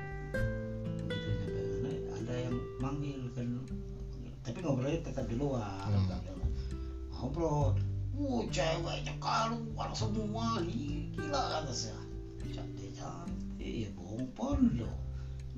[1.09, 3.65] Begitu nyampe ada yang manggil kan.
[4.45, 5.89] Tapi ngobrolnya tetap di luar.
[5.89, 6.21] Hmm.
[7.17, 7.73] ngobrol.
[8.13, 10.61] Wuh, ceweknya keluar semua.
[10.61, 11.97] Gila kata saya.
[12.53, 13.57] Cantik cantik.
[13.57, 14.97] Ya bompon loh.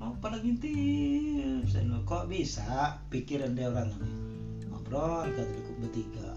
[0.00, 2.96] Mau pada ngintip saya kok bisa?
[3.12, 4.31] Pikiran dia orang ini
[4.92, 6.28] ngobrol kata cukup bertiga.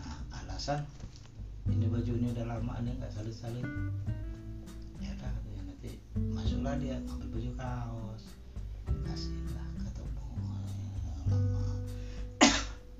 [0.00, 0.80] Nah, alasan
[1.68, 3.68] ini baju ini udah lama nih nggak salin salin
[4.96, 6.00] ya udah katanya nanti
[6.32, 8.24] masuklah dia ambil baju kaos.
[9.04, 11.64] Kasihlah Eh, lama.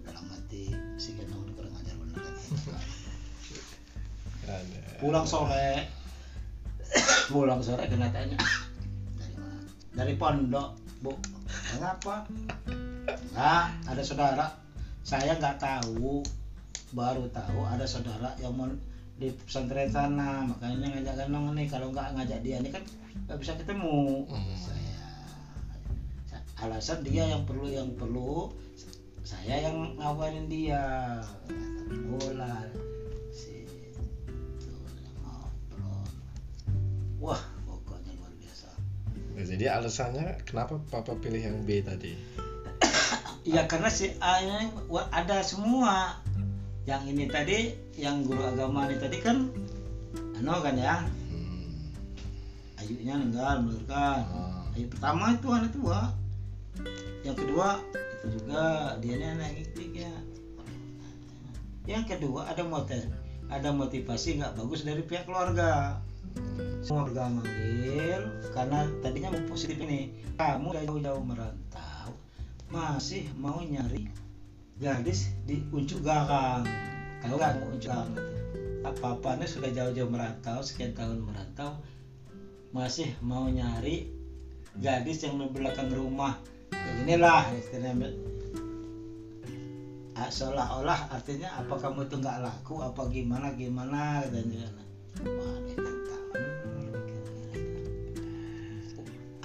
[0.05, 2.21] Dalam hati si gendong ini kurang ajar bener.
[4.45, 4.81] Ada.
[5.01, 5.89] pulang sore.
[7.33, 8.37] Pulang sore kena tanya.
[9.17, 9.65] Dari mana?
[9.97, 10.69] Dari pondok
[11.01, 12.27] bu kenapa
[13.07, 14.47] enggak ada saudara.
[15.07, 16.23] Saya nggak tahu.
[16.95, 18.67] Baru tahu ada saudara yang mau
[19.17, 20.45] di pesantren sana.
[20.45, 21.67] Makanya ngajak Ganong nih.
[21.71, 22.85] Kalau nggak ngajak dia nih kan
[23.27, 24.27] nggak bisa ketemu.
[24.29, 24.57] Hmm.
[24.59, 24.95] saya
[26.57, 28.49] alasan dia yang perlu yang perlu
[29.27, 31.21] saya yang ngawarin dia.
[31.87, 32.67] Bola
[33.31, 34.73] si itu
[35.23, 36.07] ngobrol.
[37.23, 37.56] Wah
[39.37, 42.17] Jadi alasannya kenapa papa pilih yang B tadi?
[43.45, 46.17] Iya karena si A nya wa- ada semua
[46.83, 49.51] yang ini tadi yang guru agama ini tadi kan
[50.37, 51.91] ano kan ya Hmm.
[52.77, 54.71] ayunya meninggal melahirkan Ah.
[54.73, 56.01] ayu pertama itu anak tua
[57.23, 58.63] yang kedua itu juga
[59.01, 60.13] dia ini anak ikhtiknya
[61.85, 63.03] yang kedua ada motiv
[63.47, 65.99] ada motivasi nggak bagus dari pihak keluarga
[66.87, 68.23] keluarga manggil
[68.55, 70.15] karena tadinya mau positif ini.
[70.37, 72.15] Kamu jauh-jauh merantau
[72.71, 74.11] masih mau nyari
[74.79, 76.67] gadis di uncuk garang.
[77.25, 78.37] Kalau nggak mau uncuk garang
[78.87, 81.75] apa apanya sudah jauh-jauh merantau sekian tahun merantau
[82.71, 84.07] masih mau nyari
[84.79, 86.39] gadis yang di belakang rumah
[87.03, 88.15] inilah istilahnya
[90.17, 94.73] Ah, seolah-olah artinya apa kamu itu nggak laku apa gimana gimana dan juga
[95.29, 95.86] wah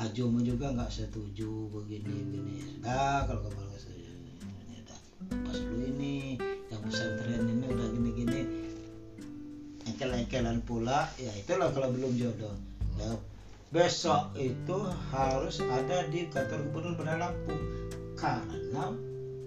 [0.01, 2.53] Ajumu juga nggak setuju begini begini.
[2.57, 4.11] Sudah kalau kamu nggak setuju.
[5.45, 6.41] Pas dulu ini
[6.73, 8.41] yang pesantren ini udah gini gini
[9.85, 11.05] engkel-engkelan pula.
[11.21, 12.57] Ya itulah kalau belum jodoh.
[12.97, 13.13] Ya,
[13.69, 14.77] besok itu
[15.13, 17.63] harus ada di kantor gubernur Bandar Lampung
[18.19, 18.91] karena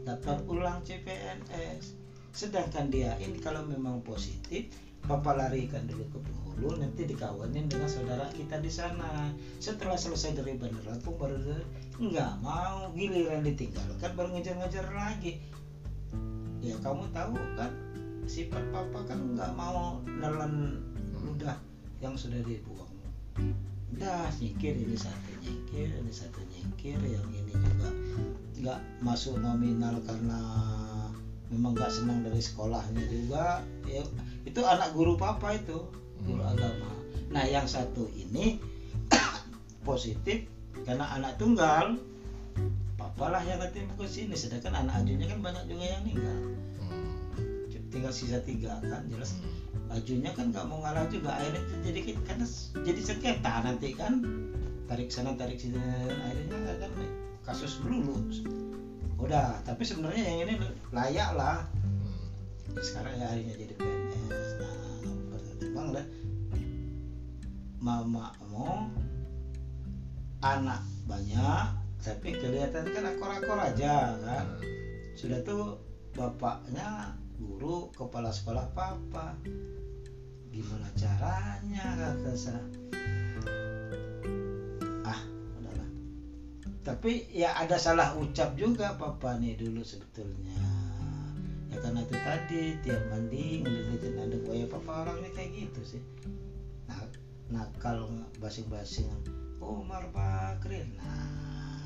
[0.07, 1.99] daftar ulang CPNS
[2.35, 4.67] sedangkan dia ini kalau memang positif
[5.05, 9.29] Papa larikan dulu ke penghulu nanti dikawanin dengan saudara kita di sana.
[9.61, 11.61] Setelah selesai dari Bandar Lampung baru
[12.01, 15.45] nggak mau giliran ditinggalkan baru ngejar-ngejar lagi.
[16.65, 17.69] Ya kamu tahu kan
[18.25, 20.81] sifat papa kan nggak mau nelan
[21.21, 21.61] ludah
[22.01, 22.89] yang sudah dibuang.
[23.93, 27.89] Udah nyingkir ini satu nyingkir ini satu nyingkir yang ini juga
[28.65, 30.41] nggak masuk nominal karena
[31.53, 33.61] memang nggak senang dari sekolahnya juga.
[33.85, 34.03] Ya
[34.45, 35.79] itu anak guru papa itu
[36.25, 36.53] guru Hmm.
[36.57, 36.91] agama
[37.29, 38.61] nah yang satu ini
[39.89, 40.47] positif
[40.85, 41.99] karena anak tunggal
[42.95, 46.39] papa lah yang nanti ke sini sedangkan anak ajunya kan banyak juga yang meninggal
[46.81, 47.91] Hmm.
[47.91, 49.53] tinggal sisa tiga kan jelas Hmm.
[49.89, 52.47] bajunya kan nggak mau ngalah juga akhirnya jadi karena
[52.85, 54.13] jadi sengketa nanti kan
[54.85, 56.93] tarik sana tarik sini akhirnya kan
[57.45, 58.17] kasus melulu
[59.17, 60.55] udah tapi sebenarnya yang ini
[60.93, 62.81] layak lah Hmm.
[62.81, 64.04] sekarang ya akhirnya jadi PNS
[65.75, 66.07] nah pertimbang lah
[67.83, 68.87] mama mau
[70.41, 71.67] anak banyak
[71.99, 74.47] tapi kelihatan kan akor-akor aja kan?
[75.17, 75.81] Sudah tuh
[76.13, 79.41] bapaknya guru kepala sekolah papa.
[80.53, 82.61] Gimana caranya kata saya.
[85.09, 85.21] Ah
[85.57, 85.91] udahlah.
[86.85, 90.84] Tapi ya ada salah ucap juga papa nih dulu sebetulnya
[91.75, 96.03] ya karena itu tadi tiap mandi ngeliatin ada buaya papa orangnya kayak gitu sih.
[96.87, 97.03] Nah
[97.51, 98.07] nakal
[98.39, 99.11] basing-basing
[99.59, 101.83] Umar Bakri nah.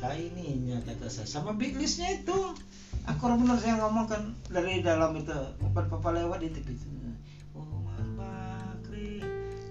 [0.00, 2.56] Ada ininya kata saya sama big listnya itu.
[3.04, 6.88] Aku benar saya ngomong kan dari dalam itu bukan papa lewat di TV itu
[7.52, 9.20] Umar Bakri.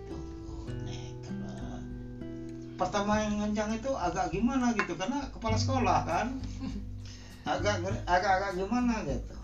[0.05, 1.81] Tunggu nekat lah.
[2.77, 6.37] pertama yang ngencang itu agak gimana gitu karena kepala sekolah kan
[7.49, 7.75] agak
[8.05, 9.35] agak agak gimana gitu?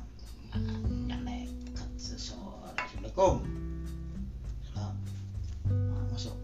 [1.09, 2.77] Ya nekat seseorang.
[2.77, 3.35] Assalamualaikum.
[4.69, 4.95] Salam.
[5.65, 6.37] Nah, masuk.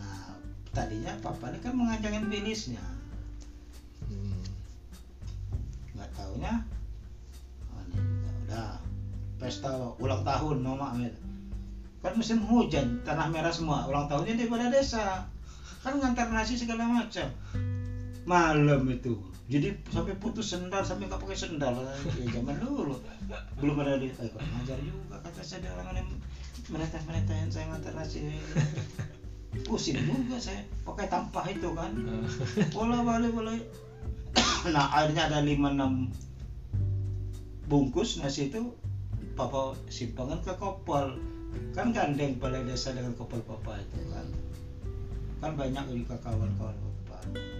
[0.00, 0.40] Nah
[0.72, 2.80] tadinya papa ini kan mengancangin bilisnya
[4.02, 4.42] Hmm.
[5.94, 6.66] nggak taunya
[7.70, 8.70] oh, ini juga udah
[9.38, 9.70] pesta
[10.02, 11.22] ulang tahun mama gitu.
[12.02, 15.28] kan musim hujan tanah merah semua ulang tahunnya di pada desa.
[15.86, 17.30] Kan ngantar nasi segala macam.
[18.26, 21.76] Malam itu jadi sampai putus sendal sampai nggak pakai sendal.
[21.76, 22.96] Ya zaman dulu.
[23.60, 26.08] Belum ada di eh, kurang ajar juga kata saya orang yang
[26.72, 28.40] mereka mereka yang saya nasi.
[29.68, 30.64] Pusing juga saya.
[30.88, 31.92] Pakai tampah itu kan.
[32.74, 33.52] Bola balik bola.
[34.72, 36.08] Nah akhirnya ada lima enam
[37.68, 38.72] bungkus nasi itu
[39.36, 41.16] papa simpangan ke kopel
[41.76, 44.26] kan gandeng balai desa dengan kopel papa itu kan.
[45.44, 46.72] Kan banyak juga kawan-kawan
[47.04, 47.51] papa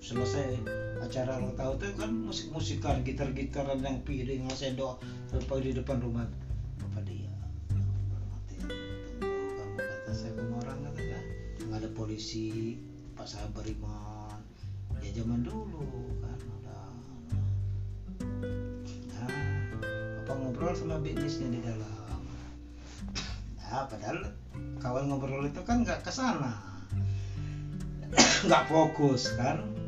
[0.00, 0.64] selesai
[1.04, 4.96] acara ulang tahun itu kan musik-musikan gitar-gitaran yang piring sendok
[5.28, 6.24] sampai di depan rumah.
[6.80, 7.28] Papa dia
[8.32, 8.56] mati
[9.20, 11.20] tunggu kamu kata saya kamu orang kata saya
[11.68, 12.80] nggak ada polisi
[13.12, 14.40] pak sabar iman.
[15.04, 15.84] Ya zaman dulu
[16.24, 16.80] kan ada
[19.20, 19.28] nah
[20.24, 22.20] apa ngobrol sama bisnisnya di dalam.
[23.60, 24.32] Nah padahal
[24.80, 26.56] kawan ngobrol itu kan nggak ke sana
[28.48, 29.79] nggak fokus kan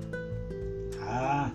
[1.07, 1.49] ah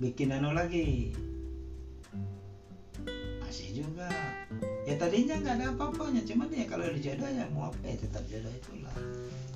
[0.00, 1.14] bikin anu lagi
[3.40, 4.10] masih juga
[4.84, 8.52] ya tadinya nggak ada apa-apanya cuman ya kalau dijodoh ya mau apa ya tetap jodoh
[8.52, 8.96] itulah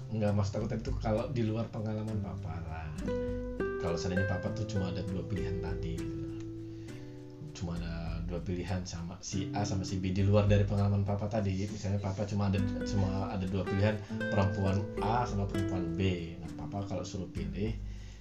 [0.08, 2.88] Enggak mas takut itu kalau di luar pengalaman papa lah.
[3.84, 6.24] Kalau seandainya papa tuh cuma ada dua pilihan tadi gitu.
[7.52, 7.87] Cuma ada
[8.38, 11.66] dua pilihan sama si A sama si B di luar dari pengalaman papa tadi.
[11.66, 13.98] Misalnya papa cuma ada cuma ada dua pilihan
[14.30, 16.30] perempuan A sama perempuan B.
[16.38, 17.74] Nah papa kalau suruh pilih,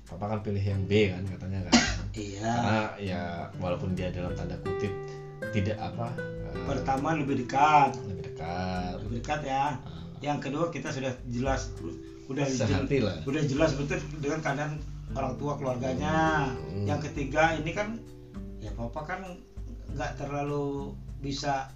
[0.03, 1.74] papa kan pilih yang B kan katanya kan.
[2.18, 3.22] iya Karena ya
[3.61, 4.89] walaupun dia dalam tanda kutip
[5.53, 8.93] tidak apa eh, pertama lebih dekat lebih dekat.
[9.05, 9.78] lebih dekat ya
[10.18, 11.70] yang kedua kita sudah jelas
[12.26, 13.22] udah Sehati lah.
[13.22, 14.82] udah jelas betul dengan keadaan
[15.13, 16.89] orang tua keluarganya Hmm.
[16.89, 18.01] yang ketiga ini kan
[18.57, 19.22] ya papa kan
[19.97, 21.73] nggak terlalu bisa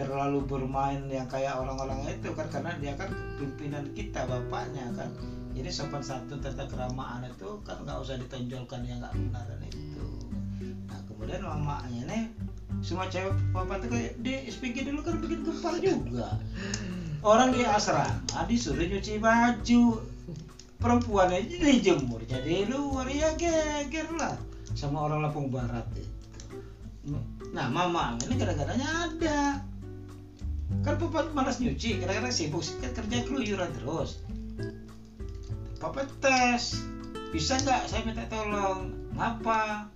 [0.00, 5.12] terlalu bermain yang kayak orang-orang itu kan karena dia kan pimpinan kita bapaknya kan.
[5.52, 10.08] Jadi sopan santun tata keramaan itu kan nggak usah ditonjolkan yang nggak benar dan itu.
[10.88, 12.24] Nah kemudian mamanya nih
[12.80, 16.40] semua cewek papa tuh kayak di SPG dulu kan bikin gempar juga.
[17.20, 20.00] Orang di asrama disuruh nyuci baju.
[20.80, 24.32] Perempuan aja dijemur jadi luar ya geger lah.
[24.72, 25.84] Sama orang Lampung Barat
[27.50, 29.40] nah mama ini kadang-kadangnya ada.
[30.86, 34.22] Kan papa malas nyuci kadang-kadang sibuk kan kerja keluyuran terus.
[35.82, 36.86] Papa tes.
[37.30, 38.94] Bisa nggak saya minta tolong?
[39.14, 39.90] Ngapa?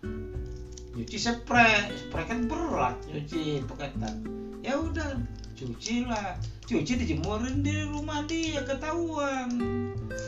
[0.99, 1.91] Nyuci spray.
[1.95, 4.27] Spray kan berat nyuci paketan.
[4.63, 5.19] Ya udah
[5.55, 6.35] cuci lah
[6.67, 9.51] cuci dijemurin di rumah dia ketahuan.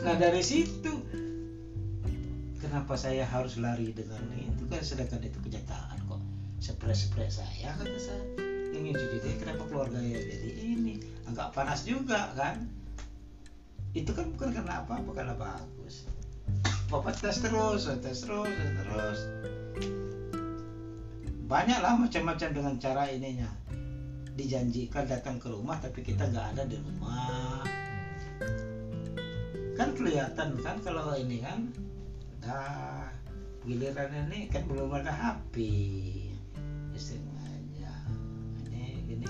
[0.07, 1.03] Nah dari situ.
[2.63, 4.63] Kenapa saya harus lari dengan itu?
[4.67, 6.06] Kan sedangkan itu kenyataan
[6.61, 8.25] spray saya kata saya.
[8.73, 10.95] Yang nyuci dia kenapa keluarga ya jadi ini.
[11.29, 12.69] Agak panas juga kan?
[13.97, 16.05] Itu kan bukan karena apa karena bagus.
[16.87, 19.21] Papa tes terus tes terus tes terus.
[21.47, 23.49] Banyak lah macam-macam dengan cara ininya.
[24.37, 27.65] Dijanjikan datang ke rumah tapi kita nggak ada di rumah.
[29.77, 31.69] Kan kelihatan kan kalau ini kan
[32.47, 33.11] nah
[33.67, 35.59] giliran ini kan belum ada HP
[36.97, 37.93] istilahnya aja.
[38.65, 39.27] Ini gini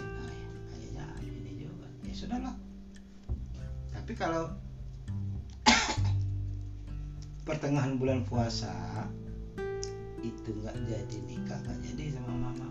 [0.94, 1.90] nah, ini juga.
[2.06, 2.54] Ya sudahlah.
[3.90, 4.54] Tapi kalau
[7.46, 8.70] pertengahan bulan puasa
[10.22, 12.70] itu nggak jadi nikah nggak jadi sama mama.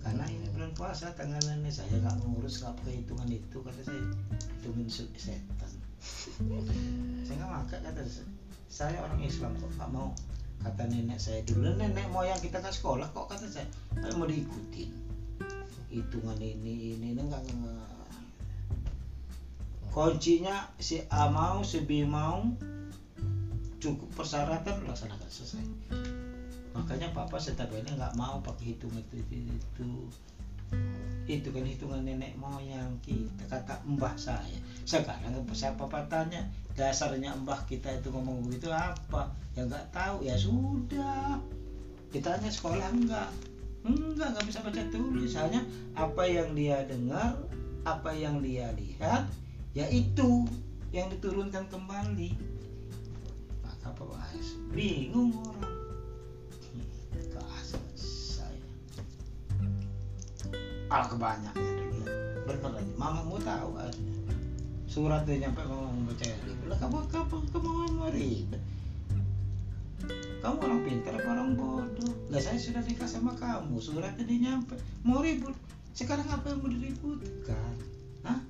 [0.00, 4.04] Karena ini bulan puasa tanggalan ini saya nggak mengurus nggak pakai hitungan itu kata saya.
[4.56, 5.72] Hitungin se- setan.
[7.28, 8.24] Saya nggak makan kata saya.
[8.72, 10.16] Saya orang Islam kok nggak mau
[10.60, 13.68] kata nenek saya dulu nenek moyang kita ke sekolah kok kata saya.
[13.96, 14.90] "Saya mau diikutin
[15.90, 17.90] hitungan ini ini ini enggak enggak
[19.90, 22.46] kuncinya si A mau si B mau
[23.82, 25.64] cukup persyaratan laksanakan selesai.
[26.76, 29.90] Makanya papa setiap ini nggak mau pakai hitung itu itu, itu.
[31.26, 34.60] Itu kan hitungan nenek moyang kita kata mbah saya.
[34.86, 39.30] Sekarang saya papa tanya dasarnya mbah kita itu ngomong begitu apa?
[39.54, 40.22] Ya nggak tahu.
[40.22, 41.38] Ya sudah.
[42.10, 43.30] Ditanya sekolah enggak.
[43.86, 45.32] Enggak nggak bisa baca tulis.
[45.34, 45.62] Hanya
[45.96, 47.38] apa yang dia dengar
[47.88, 49.24] apa yang dia lihat
[49.72, 50.44] ya itu
[50.90, 52.34] yang diturunkan kembali.
[53.62, 55.78] Maka Pak Ais bingung orang.
[57.30, 58.66] Keasal saya.
[60.90, 62.14] Al kebanyakan dulu ya.
[62.46, 64.19] Bener aja mamamu tahu akhirnya
[64.90, 68.62] surat dia nyampe mama baca ribet kamu kamu kamu mau ribet.
[70.40, 72.10] Kamu orang pintar apa orang bodoh?
[72.32, 74.74] Lah saya sudah dikasih sama kamu suratnya dia nyampe.
[75.06, 75.54] Mau ribut?
[75.94, 77.74] Sekarang apa yang mau diributkan?
[78.26, 78.40] Hah?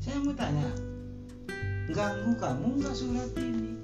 [0.00, 0.66] saya mau tanya
[1.92, 3.78] ganggu kamu nggak surat ini?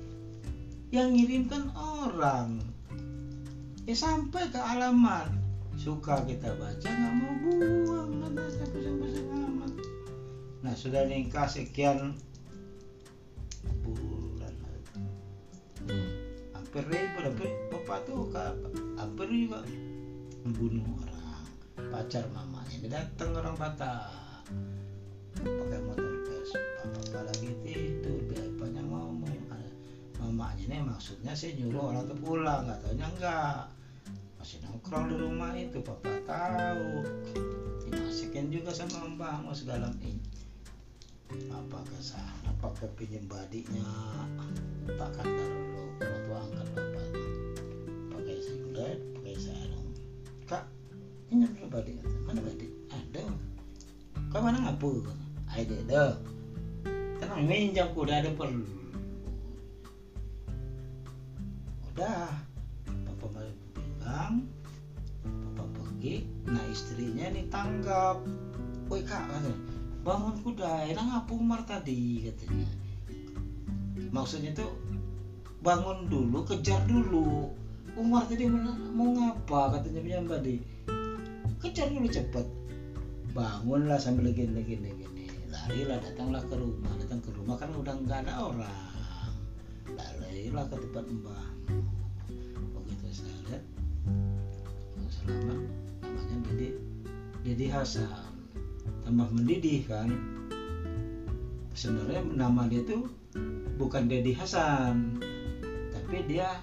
[0.90, 2.58] Yang ngirimkan orang.
[3.86, 5.30] Ya sampai ke alamat.
[5.78, 8.10] Suka kita baca nggak mau buang.
[8.26, 9.45] Ada pusing-pusing amat
[10.64, 12.16] nah sudah nikah sekian
[13.84, 14.54] bulan.
[15.86, 16.10] Hmm.
[16.50, 18.26] hampir ribu hampir bapak tuh
[18.98, 19.62] hampir juga
[20.42, 21.46] membunuh orang
[21.94, 24.10] pacar mamanya dia datang orang Batak.
[25.36, 29.34] Pakai motor Vespa bapak lagi tidur biar banyak ngomong.
[30.16, 33.70] Mamanya ini maksudnya sih nyuruh orang tuh pulang nggak taunya enggak
[34.42, 37.06] masih nongkrong di rumah itu papa tahu.
[37.86, 40.35] Dimasukin juga sama mbak mau segala ini
[41.50, 43.86] apa ke sana pakai pinjam badinya?
[44.96, 45.50] Kandar
[45.98, 47.28] dulu tua angkat bapaknya.
[48.14, 49.90] Pakai singlet pakai sarung
[50.46, 50.64] kak
[51.26, 53.24] pinjam dulu badik mana badik ada.
[54.30, 55.02] Kau mana ngapu?
[55.50, 56.04] Ada ada.
[57.18, 58.66] Tenang minjam udah ada perlu
[61.92, 62.28] udah.
[62.86, 63.48] Papa mau
[64.06, 64.46] bilang
[65.26, 68.22] papa pergi nah istrinya nih tanggap
[68.86, 69.75] woi kak katanya
[70.06, 72.70] bangun kuda enak ngapung Umar tadi katanya.
[74.14, 74.70] Maksudnya tuh
[75.66, 77.50] bangun dulu kejar dulu.
[77.98, 80.56] Umar tadi mau ngapa katanya punya Mbak Di.
[81.58, 82.46] Kejar dulu cepet.
[83.34, 85.26] Bangunlah sambil gini gini gini.
[85.50, 86.94] Larilah datanglah ke rumah.
[87.02, 88.94] Datang ke rumah kan udah nggak ada orang.
[90.22, 91.46] Larilah ke tempat mbah.
[92.78, 93.62] Begitu saya lihat.
[95.02, 95.60] Oh, selamat.
[96.06, 96.68] Namanya Dede
[97.42, 98.25] Dede Hasan
[99.06, 100.10] tambah mendidih kan.
[101.78, 103.06] Sebenarnya nama dia tuh
[103.78, 105.22] bukan Dedi Hasan
[105.94, 106.58] tapi dia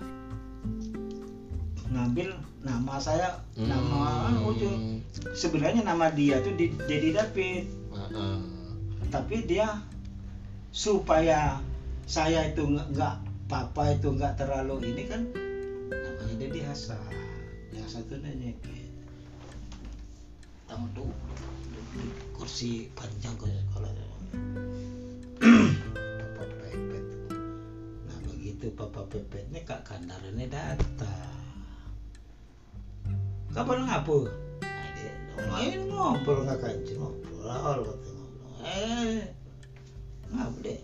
[1.87, 2.35] ngambil
[2.65, 4.49] nama saya nama Hmm.
[4.51, 4.99] ujung.
[5.31, 7.63] Sebenarnya nama dia tuh Di- Dedi David.
[7.95, 8.39] Ah, ah.
[9.07, 9.79] tapi dia
[10.73, 11.61] supaya
[12.03, 13.15] saya itu nggak
[13.47, 15.21] papa itu nggak terlalu ini kan
[15.87, 16.99] namanya Dedi Hasan.
[17.71, 18.89] Yang satu nyekit.
[20.65, 21.07] Tahu tuh
[22.33, 23.91] kursi panjang ke sekolah.
[26.19, 27.05] Papa pepet.
[28.09, 31.39] Nah begitu papa pepetnya kak kandarannya datang.
[33.53, 34.33] Kapan ngapur
[34.65, 37.45] nah, dia ngobrol nggak kancing ngobrol.
[37.85, 39.29] Kata ngobrol eh
[40.33, 40.81] ngapa deh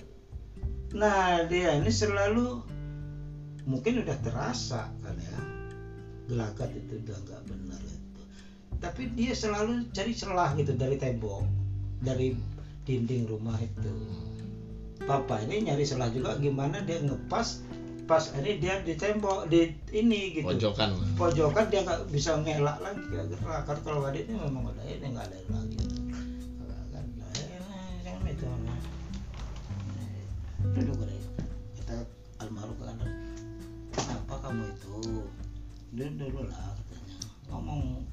[0.90, 2.66] nah dia ini selalu
[3.66, 5.40] mungkin udah terasa kan ya.
[6.30, 7.99] Gelagat itu udah nggak benar itu
[8.80, 11.44] tapi dia selalu cari celah gitu dari tembok
[12.00, 12.36] dari
[12.88, 13.94] dinding rumah itu.
[15.04, 17.64] Papa ini nyari celah juga gimana dia ngepas
[18.10, 20.48] pas ini dia di tembok di ini gitu.
[20.48, 20.98] Pojokan.
[21.14, 23.62] Pojokan dia nggak bisa ngelak lagi gak gerak.
[23.70, 25.78] Karena kalau adiknya memang udah ini nggak ada lagi.
[30.70, 31.02] Itu duduk
[31.76, 31.98] kita
[32.40, 32.98] almarhum kan
[33.92, 34.96] kenapa kamu itu?
[35.92, 37.18] Duduk dulu lah katanya.
[37.50, 38.09] Ngomong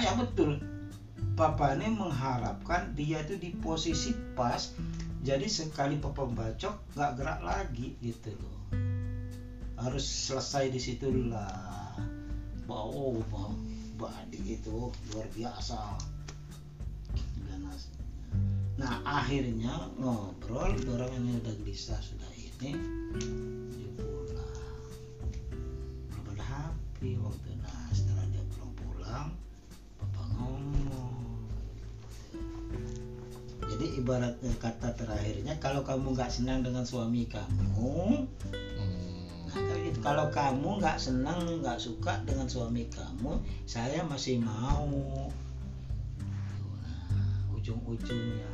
[0.00, 0.56] payah betul.
[1.36, 4.72] Papa ini mengharapkan dia itu di posisi pas
[5.20, 8.60] jadi sekali papa bacok nggak gerak lagi gitu loh.
[9.76, 12.00] Harus selesai di situ lah.
[12.64, 13.20] Wow
[14.00, 16.00] badi itu luar biasa.
[18.80, 22.72] Nah akhirnya ngobrol orang ini udah gelisah sudah ini.
[23.76, 24.80] Dia pulang.
[26.08, 26.72] Belum ada
[27.20, 27.84] waktu nah
[34.00, 38.24] dia ibaratnya kata terakhirnya kalau kamu nggak senang dengan suami kamu Hmm.
[39.44, 39.98] nah kan gitu.
[40.00, 43.36] Kalau kamu nggak senang nggak suka dengan suami kamu
[43.68, 45.28] saya masih mau.
[46.80, 48.48] Nah, ujung-ujungnya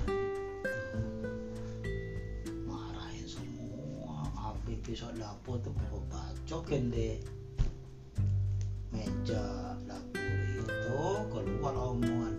[2.67, 7.23] marahin semua habis pisau dapur tuh bawa bacokin deh.
[8.91, 10.27] Meja dapur
[10.59, 10.99] itu
[11.31, 12.35] keluar omongan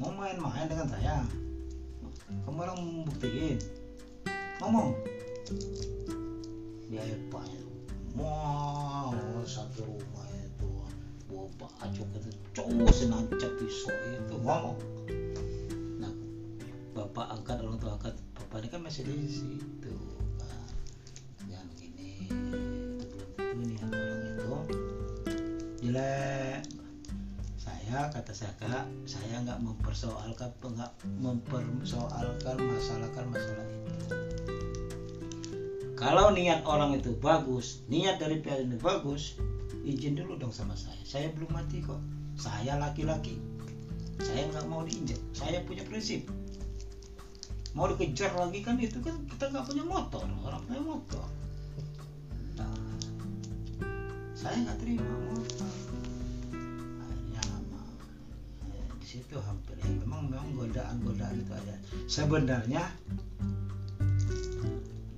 [0.00, 1.20] mau main-main dengan saya?
[2.48, 3.60] Kamu orang buktiin
[4.64, 4.96] ngomong.
[6.88, 7.68] Dia banyak
[8.16, 9.12] mau
[9.44, 10.68] satu rumah itu.
[11.28, 14.34] Bawa baju itu cowok senancap pisau itu.
[14.40, 14.80] Ngomong.
[16.00, 16.12] Nah
[16.96, 18.16] bapak angkat orang tua angkat.
[18.40, 19.94] Bapak ini kan masih di situ
[20.40, 20.64] kan.
[21.44, 24.48] Jangan begini itu belum tentu nih orang itu.
[25.84, 26.79] Jelek
[27.90, 34.14] saya kata saya kak saya nggak mempersoalkan nggak mempersoalkan masalahkan masalah itu.
[35.98, 39.34] Kalau niat orang itu bagus niat dari pihak ini bagus
[39.82, 41.02] izin dulu dong sama saya.
[41.02, 41.98] Saya belum mati kok.
[42.38, 43.42] Saya laki-laki.
[44.22, 45.18] Saya nggak mau diinjak.
[45.34, 46.30] Saya punya prinsip.
[47.74, 50.22] Mau dikejar lagi kan itu kan kita nggak punya motor.
[50.46, 51.26] Orang punya motor.
[52.54, 52.70] Nah,
[54.38, 55.89] saya nggak terima motor
[59.10, 59.90] situ hampir ya.
[60.06, 61.74] Memang memang godaan-godaan itu ada.
[62.06, 62.86] Sebenarnya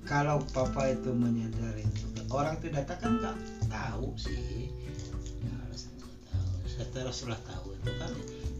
[0.09, 3.37] kalau papa itu menyadari itu orang itu datang kan nggak
[3.69, 4.73] tahu sih.
[6.25, 8.11] Tahu setelah setelah tahu itu kan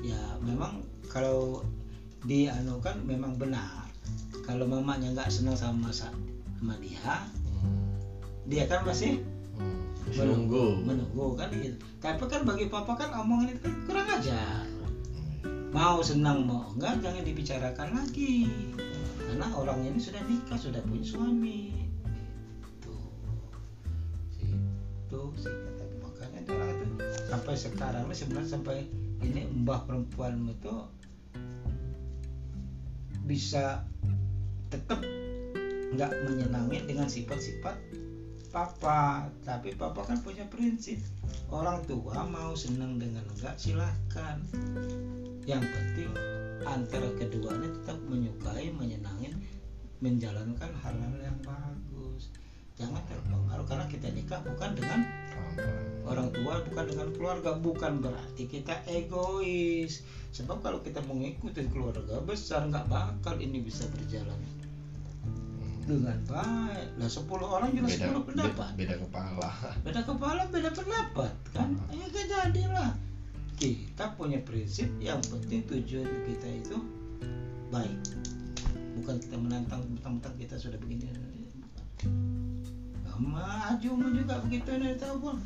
[0.05, 1.65] ya memang kalau
[2.21, 3.89] di anu kan memang benar.
[4.45, 6.13] Kalau mamanya nggak senang sama sa-
[6.61, 7.25] sama dia
[7.63, 7.95] Hmm.
[8.45, 9.23] dia kan masih
[9.57, 9.81] Hmm.
[10.13, 10.77] Menunggu.
[10.83, 11.33] menunggu.
[11.39, 11.79] Kan gitu.
[11.97, 14.67] Tapi kan bagi papa kan omongan itu kan kurang ajar
[15.73, 18.45] mau senang mau enggak jangan dibicarakan lagi.
[19.17, 21.73] Karena orang ini sudah nikah sudah punya suami.
[22.61, 22.95] Itu
[25.09, 25.55] itu sih
[25.97, 26.85] makanya itu orang itu
[27.25, 28.85] sampai sekarang sebenarnya sampai
[29.25, 30.75] ini mbah perempuan itu
[33.25, 33.81] bisa
[34.69, 35.01] tetap
[35.97, 37.81] nggak menyenangi dengan sifat-sifat
[38.53, 39.25] papa.
[39.41, 41.01] Tapi papa kan punya prinsip
[41.49, 44.37] orang tua mau senang dengan enggak silahkan
[45.43, 46.11] yang penting
[46.63, 49.35] antara keduanya tetap menyukai menyenangin
[49.99, 52.31] menjalankan hal-hal yang bagus.
[52.73, 55.05] Jangan terpengaruh karena kita nikah bukan dengan
[56.03, 60.01] orang tua bukan dengan keluarga bukan berarti kita egois.
[60.33, 64.39] Sebab kalau kita mengikuti keluarga besar nggak bakal ini bisa berjalan
[65.83, 66.87] dengan baik.
[66.97, 68.69] Lah 10 orang juga 10 pendapat.
[68.79, 69.49] beda kepala.
[69.83, 71.69] Beda kepala beda pendapat kan?
[71.91, 72.91] Ya jadilah
[73.63, 76.75] kita punya prinsip yang penting tujuan kita itu
[77.71, 77.95] baik.
[78.99, 81.07] Bukan kita menantang mentang-mentang kita sudah begini.
[83.07, 85.39] Nah, maju juga begitu nih tahu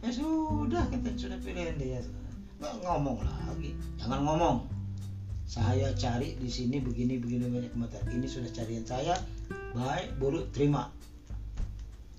[0.00, 2.00] ya sudah kita sudah pilihan dia.
[2.56, 3.76] Nggak ngomong lagi.
[4.00, 4.56] Jangan ngomong.
[5.44, 8.00] Saya cari di sini begini begini banyak mata.
[8.08, 9.20] Ini sudah carian saya.
[9.76, 10.88] Baik buruk terima.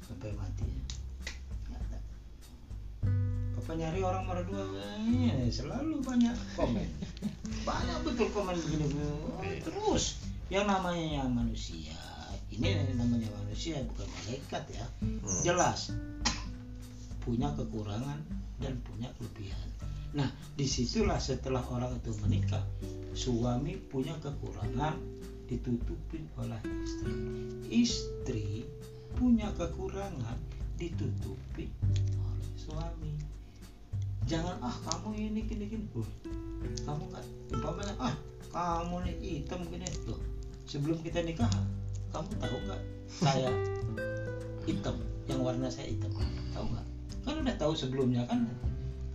[0.05, 0.80] Sampai mati.
[3.61, 4.65] Papa nyari orang dua
[5.05, 6.87] eh, selalu banyak komen
[7.61, 8.89] banyak betul komen begini
[9.61, 10.17] terus
[10.49, 11.93] yang namanya manusia
[12.49, 14.85] ini namanya manusia bukan malaikat ya
[15.21, 15.41] Hmm.
[15.45, 15.93] jelas
[17.21, 18.17] punya kekurangan
[18.57, 19.69] dan punya kelebihan.
[20.17, 22.65] Nah, di situlah setelah orang itu menikah,
[23.13, 24.97] suami punya kekurangan
[25.45, 27.13] ditutupin oleh istri.
[27.69, 28.45] Istri
[29.15, 30.35] punya kekurangan
[30.75, 31.69] ditutupi
[32.17, 33.13] oleh suami.
[34.29, 36.07] Jangan ah kamu ini gini gini, Loh,
[36.85, 37.25] kamu nggak
[37.57, 38.13] umpamanya ah
[38.53, 39.87] kamu nih hitam gini.
[40.05, 40.19] Loh.
[40.69, 41.49] Sebelum kita nikah,
[42.13, 43.51] kamu tahu nggak saya
[44.69, 44.95] hitam?
[45.25, 46.13] Yang warna saya hitam
[46.53, 46.85] tahu nggak?
[47.25, 48.45] Kan udah tahu sebelumnya kan?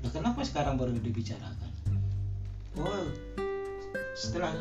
[0.03, 1.71] Nah kenapa sekarang baru dibicarakan?
[2.77, 3.07] Oh
[4.17, 4.53] setelah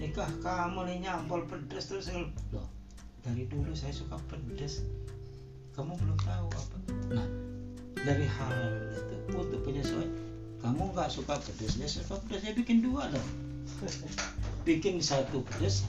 [0.00, 2.08] nikah kamu nih nyampol pedas terus
[2.54, 2.68] loh.
[3.26, 4.86] Dari dulu saya suka pedas
[5.74, 6.76] kamu belum tahu apa?
[7.12, 7.47] Nah
[8.08, 8.56] dari hal
[8.96, 10.08] itu untuk penyesuaian
[10.64, 13.28] kamu nggak suka pedas dia suka pedas saya bikin dua dong
[14.68, 15.88] bikin satu satu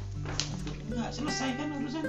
[0.89, 2.05] enggak selesaikan urusan.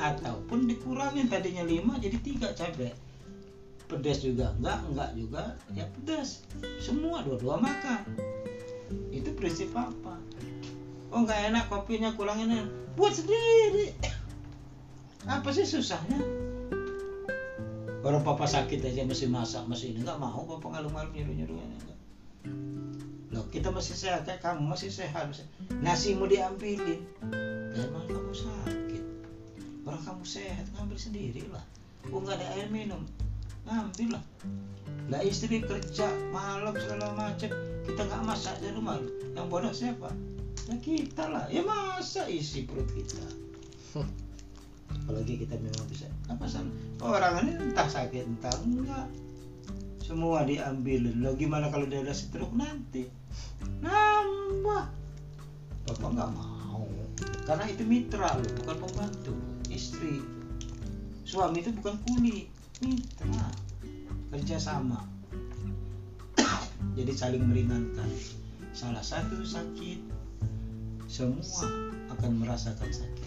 [0.00, 2.96] Ataupun dikurangin tadinya lima jadi tiga cabai.
[3.84, 5.42] Pedas juga enggak enggak juga
[5.76, 6.46] ya pedas
[6.80, 8.02] semua dua-dua makan.
[9.12, 10.16] Itu prinsip apa?
[11.12, 12.72] Oh nggak enak kopinya kurangin.
[12.96, 13.92] Buat sendiri.
[15.28, 16.16] Apa sih susahnya
[18.00, 21.58] orang papa sakit aja masih masak masih ini nggak mau papa ngalung-ngalung nyuruh-nyuruh
[23.30, 25.30] loh kita masih sehat kayak kamu masih sehat
[25.78, 26.98] nasi mau diambilin.
[27.70, 29.04] Ya emang kamu sakit?
[29.86, 31.62] Orang kamu sehat ngambil sendiri lah
[32.10, 33.04] oh nggak ada air minum
[33.68, 34.24] ngambil lah
[35.12, 37.50] lah istri kerja malam segala macam.
[37.82, 38.98] Kita nggak masak di rumah.
[39.34, 40.10] Yang bodoh siapa?
[40.70, 41.44] Ya kita lah.
[41.50, 43.26] Ya masa isi perut kita
[45.10, 46.06] apalagi kita memang bisa.
[46.30, 46.70] Apa sana
[47.02, 49.10] orang ini entah sakit entah enggak.
[49.98, 52.54] Semua diambilin lo gimana kalau dia ada stroke?
[52.54, 53.10] Nanti.
[53.82, 54.86] Nambah.
[55.90, 56.86] Bapak nggak mau.
[57.42, 59.34] Karena itu mitra lo bukan pembantu
[59.66, 60.22] istri.
[61.26, 62.46] Suami itu bukan kuli
[62.78, 63.50] mitra.
[64.30, 65.10] Kerjasama
[66.94, 68.10] jadi saling meringankan.
[68.70, 69.98] Salah satu sakit.
[71.10, 71.66] Semua
[72.14, 73.19] akan merasakan sakit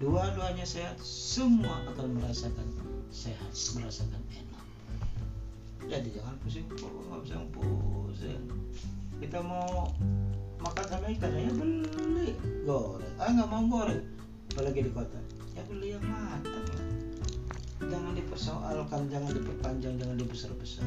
[0.00, 2.66] dua-duanya sehat semua akan merasakan
[3.12, 4.64] sehat merasakan enak.
[5.86, 8.42] Jadi jangan pusing nggak bisa pusing.
[9.20, 9.92] Kita mau
[10.64, 12.32] makan sama ikan ya beli.
[12.64, 13.14] Goreng.
[13.20, 14.02] Ah nggak mau goreng.
[14.50, 15.20] Apalagi di kota.
[15.52, 16.90] Ya beli yang matang lah
[17.90, 20.86] jangan dipersoalkan jangan diperpanjang jangan dibesar-besar.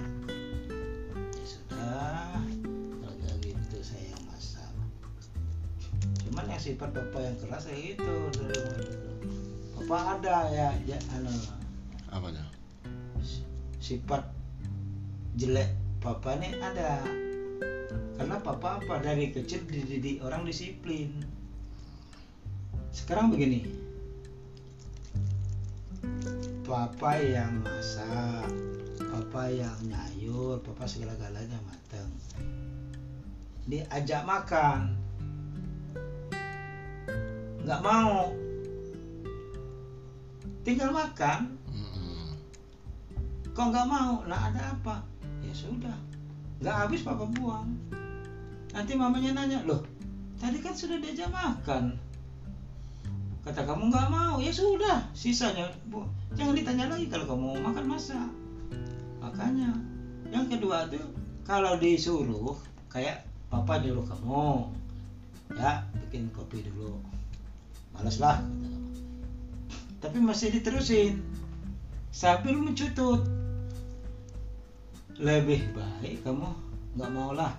[1.20, 2.39] Ya sudah
[6.34, 8.13] cuman yang sifat bapak yang keras kayak gitu.
[9.77, 11.29] Bapak ada ya, ya anu.
[12.09, 12.41] Apanya
[13.77, 14.25] sifat
[15.38, 17.05] jelek papa ini ada.
[18.17, 18.97] Karena papa apa?
[18.97, 21.21] Dari kecil dididik orang disiplin.
[22.89, 23.69] Sekarang begini.
[26.65, 28.49] Papa yang masak
[29.05, 32.09] papa yang nyayur papa segala-galanya mateng.
[33.69, 35.03] Diajak makan
[37.64, 38.32] nggak mau.
[40.64, 41.59] Tinggal makan.
[41.72, 42.36] Mm-mm.
[43.51, 44.24] kok nggak mau?
[44.28, 45.03] Nah ada apa?
[45.43, 45.97] Ya sudah.
[46.64, 47.68] Nggak habis papa buang.
[48.72, 49.84] Nanti mamanya nanya loh
[50.39, 51.95] tadi kan sudah diajak makan.
[53.43, 54.39] Kata kamu nggak mau.
[54.43, 55.07] Ya sudah.
[55.16, 56.03] Sisanya bu
[56.34, 58.30] jangan ditanya lagi kalau kamu mau makan masak
[59.22, 59.70] makanya
[60.34, 61.14] yang kedua tuh
[61.45, 62.57] kalau disuruh
[62.89, 63.22] kayak
[63.53, 64.74] papa nyuruh kamu
[65.53, 66.97] ya bikin kopi dulu
[67.93, 68.37] malas lah.
[70.01, 71.23] Tapi masih diterusin.
[72.13, 73.23] Sambil mencutut.
[75.17, 76.49] Lebih baik kamu
[76.97, 77.55] nggak mau lah.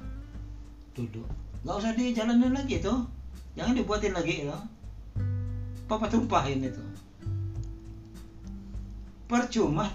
[0.93, 1.27] Duduk.
[1.65, 3.07] Nggak usah dijalanin lagi tuh.
[3.55, 4.75] Jangan dibuatin lagi tuh
[5.85, 6.83] papa tumpahin itu.
[9.29, 9.89] Percuma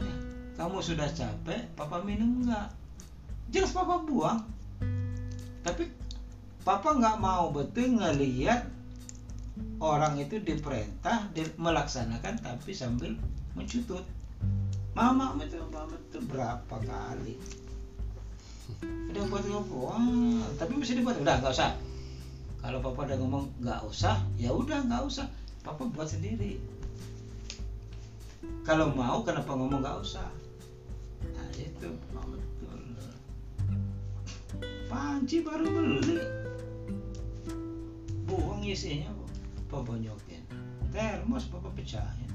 [0.57, 2.67] kamu sudah capek papa minum nggak?
[3.49, 4.41] Jelas papa buang.
[5.65, 5.89] Tapi
[6.65, 8.65] papa nggak mau betul ngelihat
[9.79, 13.15] orang itu diperintah di- melaksanakan tapi sambil
[13.55, 14.03] mencutut.
[14.91, 17.39] Mama itu mama itu berapa kali?
[19.09, 21.17] Udah buat ngopo wah tapi mesti dibuat.
[21.23, 21.73] Udah nggak usah.
[22.59, 25.25] Kalau papa udah ngomong nggak usah ya udah nggak usah.
[25.63, 26.59] Papa buat sendiri.
[28.67, 30.27] Kalau mau kenapa ngomong nggak usah?
[31.23, 32.79] Nah itu mama betul.
[34.91, 36.19] Panci baru beli.
[38.27, 39.18] Buang isinya
[39.69, 40.41] papa nyokin
[40.89, 42.33] termos papa pecahin?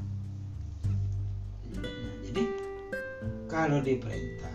[2.23, 2.43] Jadi
[3.51, 4.55] kalau diperintah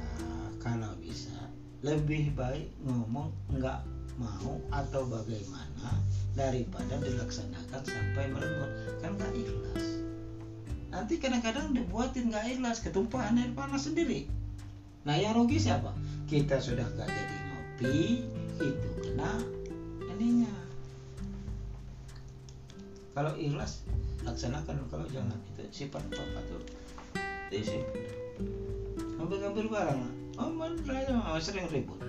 [0.64, 1.36] kalau bisa
[1.84, 3.84] lebih baik ngomong nggak
[4.20, 5.96] mau atau bagaimana
[6.36, 9.86] daripada dilaksanakan sampai merengut kan nggak ikhlas.
[10.92, 14.28] Nanti kadang-kadang dibuatin nggak ikhlas ketumpahan air panas sendiri.
[15.08, 15.96] Nah yang rugi siapa?
[16.28, 18.00] Kita sudah nggak jadi ngopi
[18.60, 19.40] itu kena
[20.12, 20.52] ininya
[23.14, 23.86] kalau ikhlas
[24.26, 24.80] laksanakan.
[24.90, 26.62] Kalau jangan itu sifat bapak tuh
[27.50, 28.06] disiplin
[29.18, 30.00] ngambil-ngambil barang.
[30.40, 30.80] Oh man
[31.42, 32.00] sering ribut.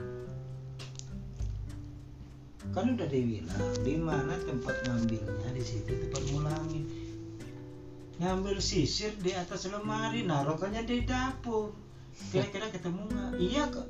[2.71, 5.51] Kan udah dibilang di mana tempat ngambilnya?
[5.51, 6.87] Di situ tempat ngulangin
[8.21, 11.73] ngambil sisir di atas lemari naruhkannya di dapur.
[12.31, 13.31] Kira-kira ketemu nggak?
[13.41, 13.87] Iya kok